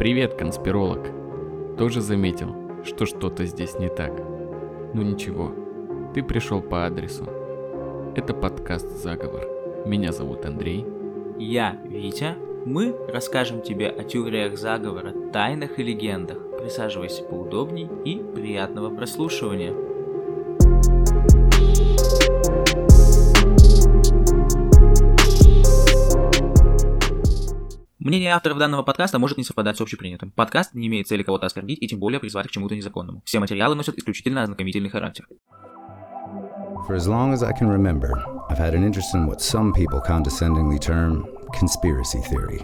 Привет, 0.00 0.32
конспиролог. 0.32 1.08
Тоже 1.76 2.00
заметил, 2.00 2.56
что 2.86 3.04
что-то 3.04 3.44
здесь 3.44 3.78
не 3.78 3.90
так. 3.90 4.10
Ну 4.94 5.02
ничего, 5.02 5.52
ты 6.14 6.22
пришел 6.22 6.62
по 6.62 6.86
адресу. 6.86 7.26
Это 8.16 8.32
подкаст 8.32 8.88
«Заговор». 8.96 9.46
Меня 9.84 10.12
зовут 10.12 10.46
Андрей. 10.46 10.86
Я 11.38 11.78
Витя. 11.84 12.34
Мы 12.64 12.96
расскажем 13.12 13.60
тебе 13.60 13.88
о 13.88 14.02
теориях 14.02 14.56
заговора, 14.56 15.12
тайнах 15.34 15.78
и 15.78 15.82
легендах. 15.82 16.38
Присаживайся 16.58 17.22
поудобней 17.22 17.90
и 18.06 18.22
приятного 18.34 18.88
прослушивания. 18.88 19.74
Мнение 28.10 28.34
авторов 28.34 28.58
данного 28.58 28.82
подкаста 28.82 29.20
может 29.20 29.38
не 29.38 29.44
совпадать 29.44 29.76
с 29.76 29.80
общепринятым. 29.80 30.32
Подкаст 30.32 30.74
не 30.74 30.88
имеет 30.88 31.06
цели 31.06 31.22
кого-то 31.22 31.46
оскорбить 31.46 31.80
и 31.80 31.86
тем 31.86 32.00
более 32.00 32.18
призвать 32.18 32.48
к 32.48 32.50
чему-то 32.50 32.74
незаконному. 32.74 33.22
Все 33.24 33.38
материалы 33.38 33.76
носят 33.76 33.98
исключительно 33.98 34.42
ознакомительный 34.42 34.90
характер. 34.90 35.28
For 36.88 36.96
as 36.96 37.06
long 37.06 37.32
as 37.32 37.44
I 37.44 37.52
can 37.52 37.68
remember, 37.68 38.10
I've 38.50 38.58
had 38.58 38.74
an 38.74 38.82
interest 38.82 39.14
in 39.14 39.28
what 39.28 39.40
some 39.40 39.72
people 39.72 40.00
condescendingly 40.04 40.80
term 40.80 41.24
conspiracy 41.56 42.20
theory. 42.28 42.60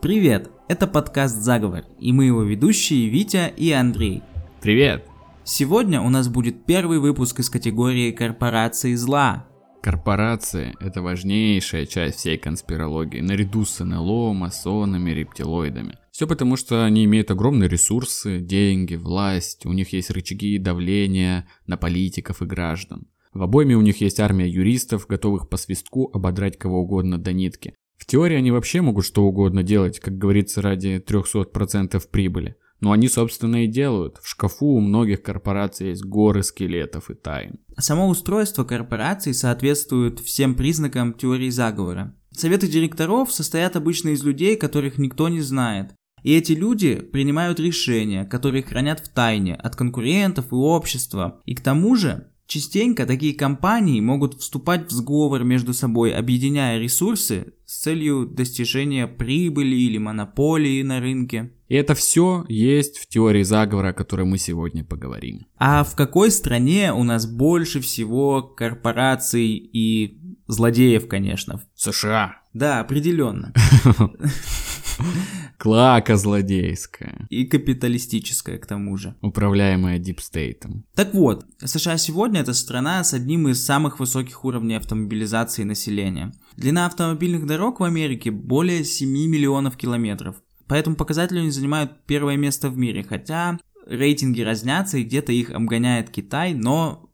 Привет! 0.00 0.52
Это 0.68 0.86
подкаст 0.86 1.34
«Заговор», 1.34 1.82
и 1.98 2.12
мы 2.12 2.26
его 2.26 2.44
ведущие 2.44 3.08
Витя 3.08 3.52
и 3.56 3.72
Андрей. 3.72 4.22
Привет! 4.60 5.04
Сегодня 5.42 6.00
у 6.00 6.10
нас 6.10 6.28
будет 6.28 6.64
первый 6.64 7.00
выпуск 7.00 7.40
из 7.40 7.50
категории 7.50 8.12
«Корпорации 8.12 8.94
зла», 8.94 9.46
Корпорации– 9.82 10.74
это 10.80 11.02
важнейшая 11.02 11.86
часть 11.86 12.18
всей 12.18 12.38
конспирологии, 12.38 13.20
наряду 13.20 13.64
с 13.64 13.82
НЛО, 13.84 14.32
масонами, 14.32 15.10
рептилоидами. 15.10 15.98
Все 16.10 16.26
потому, 16.26 16.56
что 16.56 16.84
они 16.84 17.04
имеют 17.04 17.30
огромные 17.30 17.68
ресурсы, 17.68 18.40
деньги, 18.40 18.96
власть, 18.96 19.66
у 19.66 19.72
них 19.72 19.92
есть 19.92 20.10
рычаги 20.10 20.58
давления 20.58 21.46
на 21.66 21.76
политиков 21.76 22.42
и 22.42 22.46
граждан. 22.46 23.06
В 23.32 23.42
обойме 23.42 23.76
у 23.76 23.82
них 23.82 24.00
есть 24.00 24.18
армия 24.18 24.48
юристов, 24.48 25.06
готовых 25.06 25.48
по 25.48 25.56
свистку 25.56 26.10
ободрать 26.12 26.58
кого 26.58 26.80
угодно 26.80 27.18
до 27.18 27.32
нитки. 27.32 27.74
В 27.96 28.06
теории 28.06 28.36
они 28.36 28.50
вообще 28.50 28.80
могут 28.80 29.04
что 29.04 29.24
угодно 29.24 29.62
делать, 29.62 30.00
как 30.00 30.16
говорится, 30.16 30.62
ради 30.62 31.02
300% 31.06 32.02
прибыли. 32.10 32.56
Но 32.80 32.92
они, 32.92 33.08
собственно, 33.08 33.64
и 33.64 33.68
делают. 33.68 34.18
В 34.22 34.28
шкафу 34.28 34.66
у 34.66 34.80
многих 34.80 35.22
корпораций 35.22 35.88
есть 35.88 36.04
горы 36.04 36.42
скелетов 36.42 37.10
и 37.10 37.14
тайн. 37.14 37.58
Само 37.78 38.08
устройство 38.08 38.64
корпораций 38.64 39.34
соответствует 39.34 40.20
всем 40.20 40.54
признакам 40.54 41.14
теории 41.14 41.50
заговора. 41.50 42.14
Советы 42.32 42.68
директоров 42.68 43.32
состоят 43.32 43.76
обычно 43.76 44.10
из 44.10 44.22
людей, 44.22 44.56
которых 44.56 44.98
никто 44.98 45.28
не 45.28 45.40
знает. 45.40 45.94
И 46.22 46.34
эти 46.34 46.52
люди 46.52 46.96
принимают 46.96 47.60
решения, 47.60 48.24
которые 48.24 48.62
хранят 48.62 49.00
в 49.00 49.08
тайне 49.08 49.54
от 49.54 49.76
конкурентов 49.76 50.52
и 50.52 50.54
общества. 50.54 51.40
И 51.44 51.54
к 51.54 51.60
тому 51.60 51.94
же, 51.96 52.30
частенько 52.46 53.06
такие 53.06 53.34
компании 53.34 54.00
могут 54.00 54.40
вступать 54.40 54.88
в 54.88 54.90
сговор 54.90 55.44
между 55.44 55.74
собой, 55.74 56.14
объединяя 56.14 56.78
ресурсы 56.78 57.54
с 57.64 57.82
целью 57.82 58.26
достижения 58.26 59.06
прибыли 59.06 59.74
или 59.74 59.98
монополии 59.98 60.82
на 60.82 61.00
рынке. 61.00 61.52
И 61.68 61.74
это 61.74 61.94
все 61.94 62.44
есть 62.48 62.98
в 62.98 63.08
теории 63.08 63.42
заговора, 63.42 63.88
о 63.88 63.92
которой 63.92 64.24
мы 64.24 64.38
сегодня 64.38 64.84
поговорим. 64.84 65.46
А 65.58 65.82
в 65.82 65.96
какой 65.96 66.30
стране 66.30 66.92
у 66.92 67.02
нас 67.02 67.26
больше 67.26 67.80
всего 67.80 68.42
корпораций 68.42 69.48
и 69.48 70.20
злодеев, 70.46 71.08
конечно? 71.08 71.62
США. 71.74 72.36
Да, 72.54 72.80
определенно. 72.80 73.52
Клака 75.58 76.16
злодейская. 76.16 77.26
И 77.30 77.44
капиталистическая, 77.44 78.58
к 78.58 78.66
тому 78.66 78.96
же. 78.96 79.14
Управляемая 79.20 79.98
дипстейтом. 79.98 80.84
Так 80.94 81.14
вот, 81.14 81.44
США 81.64 81.96
сегодня 81.96 82.40
это 82.40 82.54
страна 82.54 83.02
с 83.04 83.14
одним 83.14 83.48
из 83.48 83.64
самых 83.64 84.00
высоких 84.00 84.44
уровней 84.44 84.76
автомобилизации 84.76 85.64
населения. 85.64 86.32
Длина 86.56 86.86
автомобильных 86.86 87.46
дорог 87.46 87.80
в 87.80 87.84
Америке 87.84 88.30
более 88.30 88.84
7 88.84 89.08
миллионов 89.08 89.76
километров. 89.76 90.36
По 90.66 90.74
этому 90.74 90.96
показателю 90.96 91.40
они 91.40 91.50
занимают 91.50 92.06
первое 92.06 92.36
место 92.36 92.70
в 92.70 92.76
мире, 92.76 93.04
хотя 93.04 93.58
рейтинги 93.86 94.42
разнятся 94.42 94.98
и 94.98 95.04
где-то 95.04 95.32
их 95.32 95.50
обгоняет 95.50 96.10
Китай, 96.10 96.54
но 96.54 97.08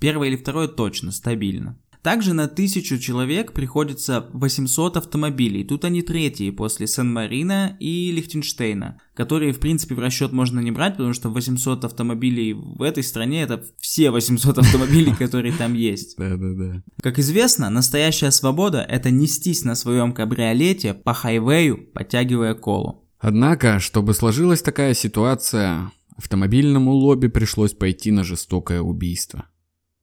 первое 0.00 0.28
или 0.28 0.36
второе 0.36 0.68
точно 0.68 1.12
стабильно. 1.12 1.78
Также 2.06 2.34
на 2.34 2.46
тысячу 2.46 2.98
человек 2.98 3.52
приходится 3.52 4.26
800 4.32 4.98
автомобилей. 4.98 5.64
Тут 5.64 5.84
они 5.84 6.02
третьи 6.02 6.50
после 6.50 6.86
Сан-Марина 6.86 7.76
и 7.80 8.12
Лихтенштейна, 8.12 9.00
которые 9.12 9.52
в 9.52 9.58
принципе 9.58 9.96
в 9.96 9.98
расчет 9.98 10.30
можно 10.30 10.60
не 10.60 10.70
брать, 10.70 10.92
потому 10.92 11.14
что 11.14 11.30
800 11.30 11.84
автомобилей 11.84 12.52
в 12.52 12.80
этой 12.82 13.02
стране 13.02 13.42
это 13.42 13.64
все 13.80 14.12
800 14.12 14.58
автомобилей, 14.58 15.16
которые 15.18 15.52
там 15.52 15.74
есть. 15.74 16.16
Да-да-да. 16.16 16.84
Как 17.02 17.18
известно, 17.18 17.70
настоящая 17.70 18.30
свобода 18.30 18.82
это 18.82 19.10
нестись 19.10 19.64
на 19.64 19.74
своем 19.74 20.12
кабриолете 20.12 20.94
по 20.94 21.12
хайвею, 21.12 21.88
подтягивая 21.92 22.54
колу. 22.54 23.04
Однако, 23.18 23.80
чтобы 23.80 24.14
сложилась 24.14 24.62
такая 24.62 24.94
ситуация, 24.94 25.90
автомобильному 26.16 26.92
лобби 26.92 27.26
пришлось 27.26 27.72
пойти 27.72 28.12
на 28.12 28.22
жестокое 28.22 28.80
убийство. 28.80 29.46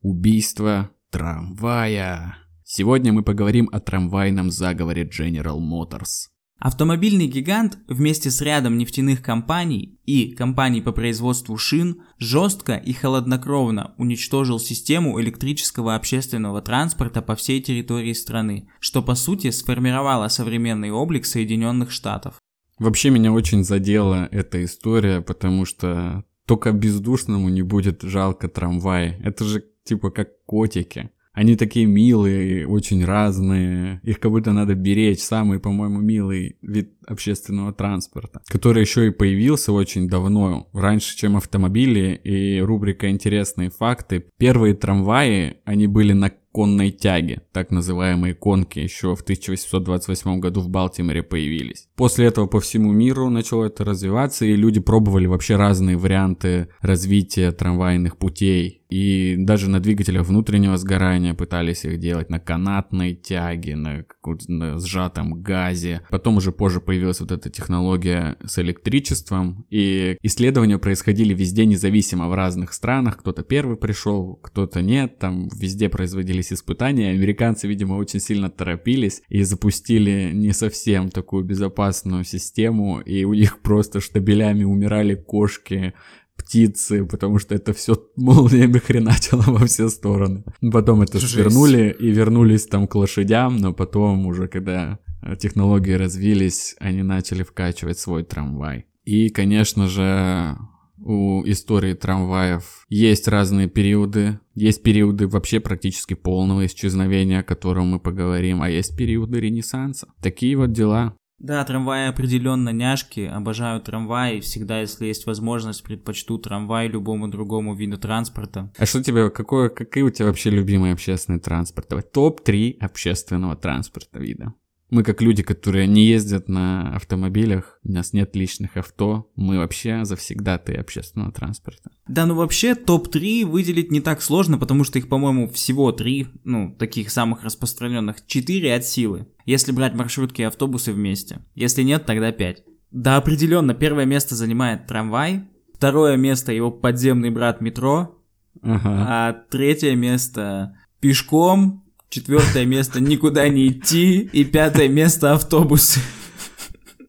Убийство 0.01 0.89
трамвая. 1.13 2.37
Сегодня 2.63 3.13
мы 3.13 3.21
поговорим 3.21 3.69
о 3.71 3.79
трамвайном 3.79 4.49
заговоре 4.49 5.03
General 5.03 5.59
Motors. 5.59 6.29
Автомобильный 6.57 7.27
гигант 7.27 7.77
вместе 7.87 8.31
с 8.31 8.41
рядом 8.41 8.79
нефтяных 8.79 9.21
компаний 9.21 9.99
и 10.05 10.31
компаний 10.31 10.81
по 10.81 10.91
производству 10.91 11.55
шин 11.55 12.01
жестко 12.17 12.77
и 12.77 12.93
холоднокровно 12.93 13.93
уничтожил 13.99 14.59
систему 14.59 15.21
электрического 15.21 15.93
общественного 15.93 16.63
транспорта 16.63 17.21
по 17.21 17.35
всей 17.35 17.61
территории 17.61 18.13
страны, 18.13 18.67
что 18.79 19.03
по 19.03 19.13
сути 19.13 19.51
сформировало 19.51 20.29
современный 20.29 20.89
облик 20.89 21.27
Соединенных 21.27 21.91
Штатов. 21.91 22.41
Вообще 22.79 23.11
меня 23.11 23.31
очень 23.31 23.63
задела 23.63 24.27
эта 24.31 24.63
история, 24.63 25.21
потому 25.21 25.65
что 25.65 26.23
только 26.47 26.71
бездушному 26.71 27.49
не 27.49 27.61
будет 27.61 28.01
жалко 28.01 28.47
трамвая. 28.47 29.19
Это 29.23 29.45
же 29.45 29.63
типа 29.83 30.11
как 30.11 30.43
котики. 30.45 31.09
Они 31.33 31.55
такие 31.55 31.87
милые, 31.87 32.67
очень 32.67 33.03
разные. 33.03 33.99
Их 34.03 34.19
как 34.19 34.31
будто 34.31 34.53
надо 34.53 34.75
беречь. 34.75 35.19
Самый, 35.19 35.59
по-моему, 35.59 35.99
милый 35.99 36.57
вид 36.61 36.93
общественного 37.07 37.73
транспорта, 37.73 38.41
который 38.47 38.81
еще 38.81 39.07
и 39.07 39.11
появился 39.11 39.73
очень 39.73 40.07
давно, 40.07 40.69
раньше, 40.73 41.17
чем 41.17 41.35
автомобили. 41.35 42.19
И 42.23 42.59
рубрика 42.59 43.09
«Интересные 43.09 43.71
факты». 43.71 44.25
Первые 44.37 44.75
трамваи, 44.75 45.57
они 45.65 45.87
были 45.87 46.13
на 46.13 46.31
конной 46.53 46.91
тяги, 46.91 47.41
так 47.51 47.71
называемые 47.71 48.35
конки, 48.35 48.77
еще 48.77 49.15
в 49.15 49.21
1828 49.21 50.39
году 50.39 50.61
в 50.61 50.69
Балтиморе 50.69 51.23
появились. 51.23 51.89
После 51.95 52.27
этого 52.27 52.45
по 52.45 52.59
всему 52.59 52.91
миру 52.91 53.29
начало 53.29 53.65
это 53.65 53.83
развиваться, 53.83 54.45
и 54.45 54.55
люди 54.55 54.79
пробовали 54.79 55.25
вообще 55.25 55.55
разные 55.55 55.97
варианты 55.97 56.69
развития 56.79 57.51
трамвайных 57.51 58.17
путей. 58.17 58.82
И 58.93 59.37
даже 59.39 59.71
на 59.71 59.79
двигателях 59.79 60.27
внутреннего 60.27 60.77
сгорания 60.77 61.33
пытались 61.33 61.83
их 61.83 61.97
делать 61.97 62.29
на 62.29 62.39
канатной 62.39 63.15
тяге, 63.15 63.75
на, 63.75 64.05
на 64.47 64.77
сжатом 64.77 65.41
газе. 65.41 66.01
Потом 66.11 66.37
уже 66.37 66.51
позже 66.51 66.79
появилась 66.79 67.19
вот 67.19 67.31
эта 67.31 67.49
технология 67.49 68.37
с 68.45 68.59
электричеством, 68.59 69.65
и 69.71 70.15
исследования 70.21 70.77
происходили 70.77 71.33
везде 71.33 71.65
независимо 71.65 72.29
в 72.29 72.35
разных 72.35 72.71
странах. 72.71 73.17
Кто-то 73.17 73.41
первый 73.41 73.77
пришел, 73.77 74.35
кто-то 74.35 74.83
нет, 74.83 75.17
там 75.17 75.49
везде 75.57 75.89
производились 75.89 76.53
испытания, 76.53 77.13
американцы, 77.13 77.67
видимо, 77.67 77.95
очень 77.95 78.19
сильно 78.19 78.51
торопились 78.51 79.23
и 79.27 79.41
запустили 79.41 80.29
не 80.35 80.53
совсем 80.53 81.09
такую 81.09 81.43
безопасную 81.43 82.25
систему, 82.25 82.99
и 82.99 83.23
у 83.23 83.33
них 83.33 83.59
просто 83.61 84.01
штабелями 84.01 84.65
умирали 84.65 85.15
кошки, 85.15 85.95
птицы, 86.37 87.05
потому 87.05 87.39
что 87.39 87.55
это 87.55 87.73
все 87.73 87.95
молниями 88.15 88.77
хреначило 88.79 89.43
во 89.47 89.65
все 89.65 89.89
стороны. 89.89 90.43
Потом 90.71 91.01
это 91.01 91.19
Жесть. 91.19 91.33
свернули 91.33 91.95
и 91.97 92.09
вернулись 92.09 92.65
там 92.65 92.87
к 92.87 92.95
лошадям, 92.95 93.57
но 93.57 93.73
потом 93.73 94.25
уже, 94.27 94.47
когда 94.47 94.99
технологии 95.39 95.93
развились, 95.93 96.75
они 96.79 97.03
начали 97.03 97.43
вкачивать 97.43 97.99
свой 97.99 98.23
трамвай. 98.23 98.85
И, 99.03 99.29
конечно 99.29 99.87
же, 99.87 100.57
у 100.97 101.43
истории 101.45 101.93
трамваев 101.93 102.85
есть 102.87 103.27
разные 103.27 103.67
периоды. 103.67 104.39
Есть 104.55 104.83
периоды 104.83 105.27
вообще 105.27 105.59
практически 105.59 106.13
полного 106.13 106.65
исчезновения, 106.65 107.39
о 107.39 107.43
котором 107.43 107.87
мы 107.87 107.99
поговорим, 107.99 108.61
а 108.61 108.69
есть 108.69 108.95
периоды 108.95 109.39
ренессанса. 109.41 110.07
Такие 110.21 110.55
вот 110.55 110.71
дела. 110.71 111.15
Да, 111.43 111.61
трамваи 111.65 112.07
определенно 112.07 112.69
няшки, 112.69 113.19
обожаю 113.19 113.81
трамваи, 113.81 114.39
всегда, 114.39 114.79
если 114.79 115.07
есть 115.07 115.25
возможность, 115.25 115.83
предпочту 115.83 116.37
трамвай 116.37 116.87
любому 116.87 117.27
другому 117.27 117.75
виду 117.75 117.97
транспорта. 117.97 118.71
А 118.77 118.85
что 118.85 119.03
тебе, 119.03 119.29
какое, 119.29 119.67
какие 119.67 120.03
у 120.03 120.09
тебя 120.09 120.27
вообще 120.27 120.51
любимые 120.51 120.93
общественные 120.93 121.41
транспорты? 121.41 122.01
Топ-3 122.01 122.77
общественного 122.79 123.57
транспорта 123.57 124.19
вида. 124.19 124.53
Мы 124.93 125.01
как 125.01 125.23
люди, 125.23 125.41
которые 125.41 125.87
не 125.87 126.05
ездят 126.05 126.47
на 126.47 126.95
автомобилях, 126.95 127.79
у 127.83 127.91
нас 127.91 128.13
нет 128.13 128.35
личных 128.35 128.77
авто, 128.77 129.27
мы 129.35 129.57
вообще 129.57 130.05
завсегдаты 130.05 130.75
общественного 130.75 131.31
транспорта. 131.31 131.89
Да, 132.07 132.27
ну 132.27 132.35
вообще 132.35 132.75
топ-3 132.75 133.43
выделить 133.43 133.91
не 133.91 134.01
так 134.01 134.21
сложно, 134.21 134.59
потому 134.59 134.83
что 134.83 134.99
их, 134.99 135.09
по-моему, 135.09 135.49
всего 135.49 135.91
три, 135.91 136.27
ну, 136.43 136.75
таких 136.77 137.09
самых 137.09 137.43
распространенных, 137.43 138.23
четыре 138.27 138.75
от 138.75 138.85
силы, 138.85 139.25
если 139.47 139.71
брать 139.71 139.95
маршрутки 139.95 140.41
и 140.41 140.45
автобусы 140.45 140.93
вместе. 140.93 141.39
Если 141.55 141.81
нет, 141.81 142.05
тогда 142.05 142.31
пять. 142.31 142.63
Да, 142.91 143.17
определенно, 143.17 143.73
первое 143.73 144.05
место 144.05 144.35
занимает 144.35 144.85
трамвай, 144.85 145.41
второе 145.73 146.17
место 146.17 146.53
его 146.53 146.69
подземный 146.69 147.31
брат 147.31 147.61
метро, 147.61 148.19
Ага. 148.61 149.05
а 149.09 149.33
третье 149.49 149.95
место 149.95 150.77
пешком, 150.99 151.82
четвертое 152.13 152.65
место 152.65 153.01
никуда 153.01 153.47
не 153.49 153.69
идти 153.69 154.19
и 154.19 154.43
пятое 154.43 154.87
место 154.87 155.33
автобусы. 155.33 155.99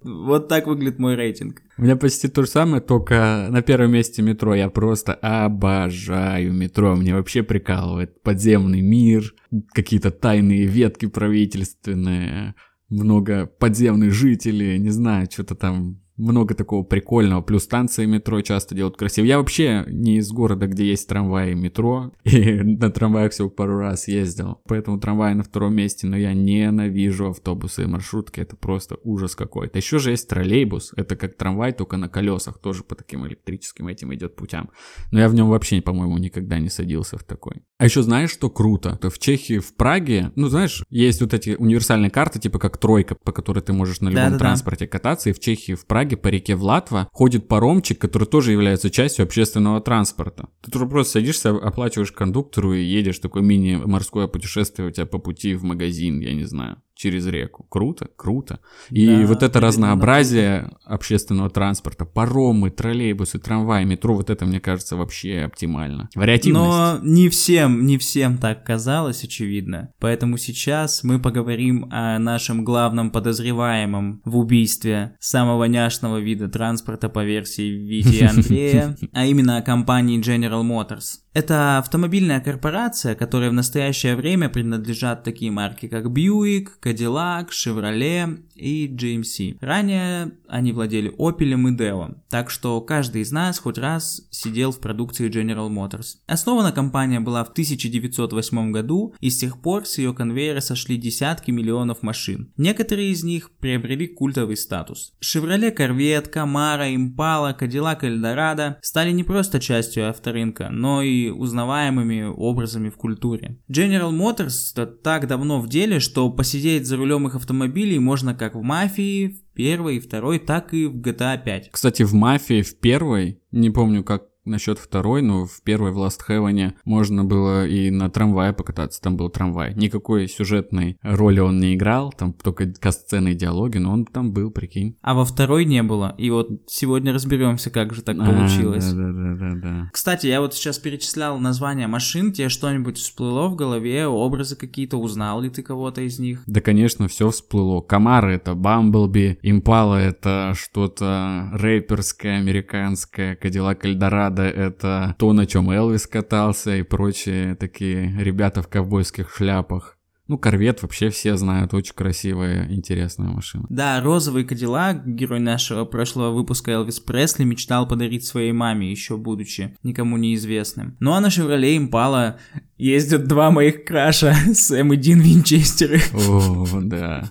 Вот 0.03 0.49
так 0.49 0.67
выглядит 0.67 0.99
мой 0.99 1.15
рейтинг. 1.15 1.63
У 1.77 1.83
меня 1.83 1.97
почти 1.97 2.29
то 2.29 2.43
же 2.43 2.49
самое, 2.49 2.83
только 2.83 3.49
на 3.51 3.63
первом 3.63 3.93
месте 3.93 4.23
метро. 4.23 4.55
Я 4.55 4.69
просто 4.69 5.15
обожаю 5.15 6.53
метро. 6.53 6.95
Мне 6.95 7.15
вообще 7.15 7.43
прикалывает 7.43 8.23
подземный 8.23 8.81
мир, 8.81 9.35
какие-то 9.73 10.11
тайные 10.11 10.67
ветки 10.67 11.07
правительственные, 11.07 12.55
много 12.89 13.47
подземных 13.47 14.13
жителей, 14.13 14.79
не 14.79 14.91
знаю, 14.91 15.27
что-то 15.31 15.55
там 15.55 16.01
много 16.17 16.55
такого 16.55 16.85
прикольного. 16.85 17.43
Плюс 17.43 17.65
станции 17.65 18.07
метро 18.07 18.41
часто 18.43 18.75
делают 18.75 18.97
красиво. 18.97 19.25
Я 19.25 19.39
вообще 19.39 19.85
не 19.89 20.19
из 20.19 20.31
города, 20.31 20.67
где 20.67 20.87
есть 20.87 21.09
трамваи 21.09 21.53
и 21.53 21.55
метро. 21.55 22.13
И 22.25 22.55
на 22.63 22.91
трамваях 22.91 23.33
всего 23.33 23.51
пару 23.51 23.79
раз 23.79 24.09
ездил. 24.09 24.61
Поэтому 24.69 24.99
трамвай 24.99 25.35
на 25.35 25.43
втором 25.43 25.75
месте. 25.75 26.07
Но 26.07 26.17
я 26.17 26.33
ненавижу 26.35 27.31
автобусы 27.31 27.83
и 27.83 27.87
маршрутки. 27.87 28.41
Это 28.41 28.57
просто 28.57 28.97
ужас 29.03 29.35
какой-то. 29.35 29.79
Еще 29.79 29.99
же 29.99 30.11
есть 30.11 30.29
троллейбус. 30.29 30.93
Это 30.97 31.17
как 31.17 31.37
трамвай, 31.37 31.73
только 31.73 31.97
на 31.97 32.09
колесах. 32.09 32.59
Тоже 32.59 32.85
по 32.85 32.95
таким 32.95 33.27
электрическим 33.27 33.89
этим 33.89 34.15
идет 34.15 34.37
путям. 34.37 34.71
Но 35.11 35.21
я 35.21 35.29
в 35.29 35.35
нем 35.35 35.49
вообще, 35.49 35.81
по-моему, 35.81 36.19
никогда 36.19 36.59
не 36.59 36.69
садился 36.69 37.19
в 37.19 37.25
такой. 37.25 37.63
А 37.79 37.85
еще 37.85 38.03
знаешь, 38.03 38.31
что 38.31 38.51
круто? 38.51 38.97
То 39.01 39.11
в 39.11 39.19
Чехии, 39.19 39.59
в 39.59 39.75
Праге, 39.75 40.31
ну 40.37 40.49
знаешь, 40.49 40.85
есть 40.91 41.21
вот 41.21 41.35
эти 41.35 41.57
универсальные 41.59 42.11
карты, 42.11 42.39
типа 42.39 42.59
как 42.59 42.79
тройка, 42.79 43.17
по 43.17 43.33
которой 43.33 43.61
ты 43.61 43.73
можешь 43.73 44.01
на 44.01 44.09
любом 44.09 44.25
Да-да-да. 44.25 44.39
транспорте 44.39 44.87
кататься. 44.87 45.31
И 45.31 45.33
в 45.33 45.41
Чехии, 45.41 45.75
в 45.75 45.87
Праге 45.87 46.04
по 46.13 46.29
реке 46.29 46.55
Влатва 46.55 47.09
ходит 47.13 47.49
паромчик, 47.49 47.99
который 47.99 48.29
тоже 48.29 48.53
является 48.53 48.91
частью 48.91 49.25
общественного 49.25 49.81
транспорта. 49.81 50.49
Ты 50.63 50.71
тоже 50.71 50.87
просто 50.87 51.15
садишься, 51.15 51.51
оплачиваешь 51.51 52.13
кондуктору 52.13 52.75
и 52.75 52.85
едешь, 52.85 53.19
такое 53.19 53.43
мини-морское 53.43 54.27
путешествие 54.29 54.89
у 54.89 54.91
тебя 54.91 55.07
по 55.07 55.19
пути 55.19 55.55
в 55.55 55.65
магазин, 55.65 56.21
я 56.21 56.35
не 56.35 56.45
знаю, 56.45 56.77
через 57.05 57.27
реку. 57.27 57.67
Круто, 57.69 58.09
круто. 58.17 58.61
И 58.89 59.07
Да, 59.07 59.27
вот 59.27 59.43
это 59.43 59.61
разнообразие 59.61 60.71
общественного 60.87 61.51
транспорта, 61.51 62.07
паромы, 62.07 62.71
троллейбусы, 62.71 63.39
трамваи, 63.39 63.85
метро, 63.85 64.15
вот 64.15 64.31
это, 64.31 64.47
мне 64.47 64.59
кажется, 64.59 64.97
вообще 64.97 65.43
оптимально. 65.43 66.09
Вариативность. 66.15 66.67
Но 66.67 66.99
не 67.03 67.29
всем, 67.29 67.85
не 67.85 67.99
всем 67.99 68.39
так 68.39 68.65
казалось, 68.65 69.23
очевидно. 69.23 69.91
Поэтому 70.01 70.39
сейчас 70.39 71.05
мы 71.05 71.21
поговорим 71.21 71.89
о 71.91 72.19
нашем 72.19 72.65
главном 72.65 73.11
подозреваемом 73.11 74.23
в 74.25 74.39
убийстве 74.39 75.17
самого 75.21 75.65
няшного 75.65 76.21
вида 76.21 76.49
транспорта 76.49 77.11
по 77.11 77.23
версии 77.23 77.69
Вити 77.69 78.25
Андрея, 78.35 78.97
а 79.13 79.27
именно 79.27 79.59
о 79.59 79.63
компании 79.63 80.19
General 80.21 80.63
Motors. 80.63 81.24
Это 81.35 81.79
автомобильная 81.79 82.39
корпорация, 82.39 83.17
которой 83.17 83.51
в 83.51 83.55
настоящее 83.55 84.15
время 84.15 84.49
принадлежат 84.49 85.25
такие 85.25 85.51
марки, 85.51 85.89
как 85.89 86.05
Buick, 86.07 86.69
Cadillac, 86.81 87.49
Chevrolet 87.51 88.41
и 88.55 88.87
GMC. 88.87 89.59
Ранее 89.61 90.35
они 90.47 90.71
владели 90.71 91.13
Opel 91.19 91.55
и 91.55 91.77
Deo, 91.77 92.15
так 92.31 92.51
что 92.51 92.81
каждый 92.81 93.23
из 93.23 93.33
нас 93.33 93.59
хоть 93.59 93.79
раз 93.79 94.23
сидел 94.31 94.71
в 94.71 94.79
продукции 94.79 95.29
General 95.29 95.69
Motors. 95.69 96.19
Основана 96.29 96.71
компания 96.71 97.19
была 97.19 97.43
в 97.43 97.49
1908 97.49 98.71
году, 98.71 99.13
и 99.19 99.29
с 99.29 99.39
тех 99.39 99.61
пор 99.61 99.87
с 99.87 99.99
ее 99.99 100.15
конвейера 100.15 100.61
сошли 100.61 100.97
десятки 100.97 101.51
миллионов 101.51 102.03
машин. 102.03 102.53
Некоторые 102.57 103.11
из 103.11 103.25
них 103.25 103.51
приобрели 103.59 104.07
культовый 104.07 104.57
статус. 104.57 105.13
Chevrolet 105.21 105.77
Corvette, 105.77 106.33
Camaro, 106.33 106.95
Impala, 106.95 107.59
Cadillac 107.59 108.03
Eldorado 108.03 108.77
стали 108.83 109.11
не 109.11 109.25
просто 109.25 109.59
частью 109.59 110.09
авторынка, 110.09 110.69
но 110.71 111.03
и 111.03 111.24
узнаваемыми 111.31 112.25
образами 112.25 112.89
в 112.91 112.97
культуре. 112.97 113.59
General 113.71 114.11
Motors 114.11 114.75
так 115.03 115.27
давно 115.27 115.61
в 115.61 115.69
деле, 115.69 116.01
что 116.01 116.31
посидеть 116.31 116.87
за 116.87 116.97
рулем 116.97 117.27
их 117.27 117.35
автомобилей 117.35 117.99
можно 117.99 118.35
как 118.35 118.55
в 118.55 118.63
«Мафии», 118.63 119.29
в 119.29 119.55
первой 119.55 119.97
и 119.97 120.01
второй, 120.01 120.39
так 120.39 120.75
и 120.75 120.87
в 120.87 120.97
GTA 121.01 121.43
5. 121.43 121.71
Кстати, 121.71 122.03
в 122.03 122.15
«Мафии» 122.15 122.63
в 122.63 122.79
первой, 122.79 123.41
не 123.53 123.71
помню, 123.71 124.03
как 124.03 124.25
насчет 124.45 124.79
второй, 124.79 125.23
но 125.23 125.47
в 125.47 125.63
первой 125.63 125.93
в 125.93 125.99
Last 125.99 126.21
Heaven 126.29 126.75
можно 126.85 127.25
было 127.25 127.67
и 127.67 127.91
на 127.91 128.11
трамвае 128.11 128.53
покататься, 128.53 129.01
там 129.01 129.17
был 129.17 129.31
трамвай. 129.31 129.75
Никакой 129.75 130.29
сюжетной 130.29 130.99
роли 131.03 131.41
он 131.41 131.61
не 131.61 131.75
играл, 131.75 132.13
там 132.13 132.33
только 132.33 132.73
касцены 132.73 133.33
и 133.33 133.35
диалоги, 133.35 133.79
но 133.79 133.93
он 133.93 134.05
там 134.05 134.33
был, 134.33 134.51
прикинь. 134.51 134.97
А 135.03 135.15
во 135.15 135.25
второй 135.25 135.65
не 135.65 135.83
было. 135.83 136.15
И 136.19 136.31
вот 136.31 136.49
сегодня 136.67 137.13
разберемся, 137.13 137.71
как 137.71 137.95
же 137.95 138.03
так 138.03 138.17
получилось. 138.17 138.93
Да-да-да-да. 138.93 139.91
Кстати, 139.93 140.27
я 140.27 140.41
вот 140.41 140.55
сейчас 140.55 140.79
перечислял 140.79 141.39
названия 141.39 141.87
машин, 141.87 142.33
тебе 142.33 142.49
что-нибудь 142.49 142.99
всплыло 142.99 143.49
в 143.49 143.57
голове, 143.57 144.07
образы 144.07 144.57
какие-то, 144.57 144.97
узнал 144.99 145.41
ли 145.41 145.51
ты 145.51 145.63
кого-то 145.63 146.03
из 146.03 146.19
них? 146.19 146.43
Да, 146.47 146.61
конечно, 146.61 147.09
все 147.09 147.31
всплыло. 147.31 147.81
Камара 147.81 148.29
это 148.29 148.55
Бамблби, 148.55 149.39
Импала 149.43 149.97
это 149.97 150.53
что-то 150.55 151.51
рэперское, 151.53 152.39
американское, 152.39 153.37
Кадиллак 153.37 153.85
Эльдорадо 153.85 154.34
это 154.43 155.15
то, 155.19 155.33
на 155.33 155.47
чем 155.47 155.71
Элвис 155.71 156.07
катался 156.07 156.77
и 156.77 156.83
прочие 156.83 157.55
такие 157.55 158.15
ребята 158.19 158.63
в 158.63 158.69
ковбойских 158.69 159.35
шляпах. 159.35 159.99
Ну, 160.27 160.39
корвет 160.39 160.81
вообще 160.81 161.11
все 161.11 161.37
знают, 161.37 161.75
очень 161.75 161.95
красивая, 161.95 162.67
интересная 162.71 163.29
машина. 163.29 163.67
Да, 163.69 164.01
розовый 164.01 164.45
Кадиллак, 164.45 165.07
герой 165.07 165.39
нашего 165.39 165.85
прошлого 165.85 166.31
выпуска 166.31 166.71
Элвис 166.71 166.99
Пресли, 166.99 167.45
мечтал 167.45 167.87
подарить 167.87 168.25
своей 168.25 168.53
маме, 168.53 168.91
еще 168.91 169.19
будучи 169.19 169.77
никому 169.83 170.17
неизвестным. 170.17 170.97
Ну 170.99 171.13
а 171.13 171.21
на 171.21 171.29
Шевроле 171.29 171.77
Импала 171.77 172.39
ездят 172.79 173.27
два 173.27 173.51
моих 173.51 173.85
краша, 173.85 174.35
Сэм 174.55 174.95
и 174.95 174.97
Дин 174.97 175.21
Винчестеры. 175.21 176.01
О, 176.15 176.67
да. 176.81 177.31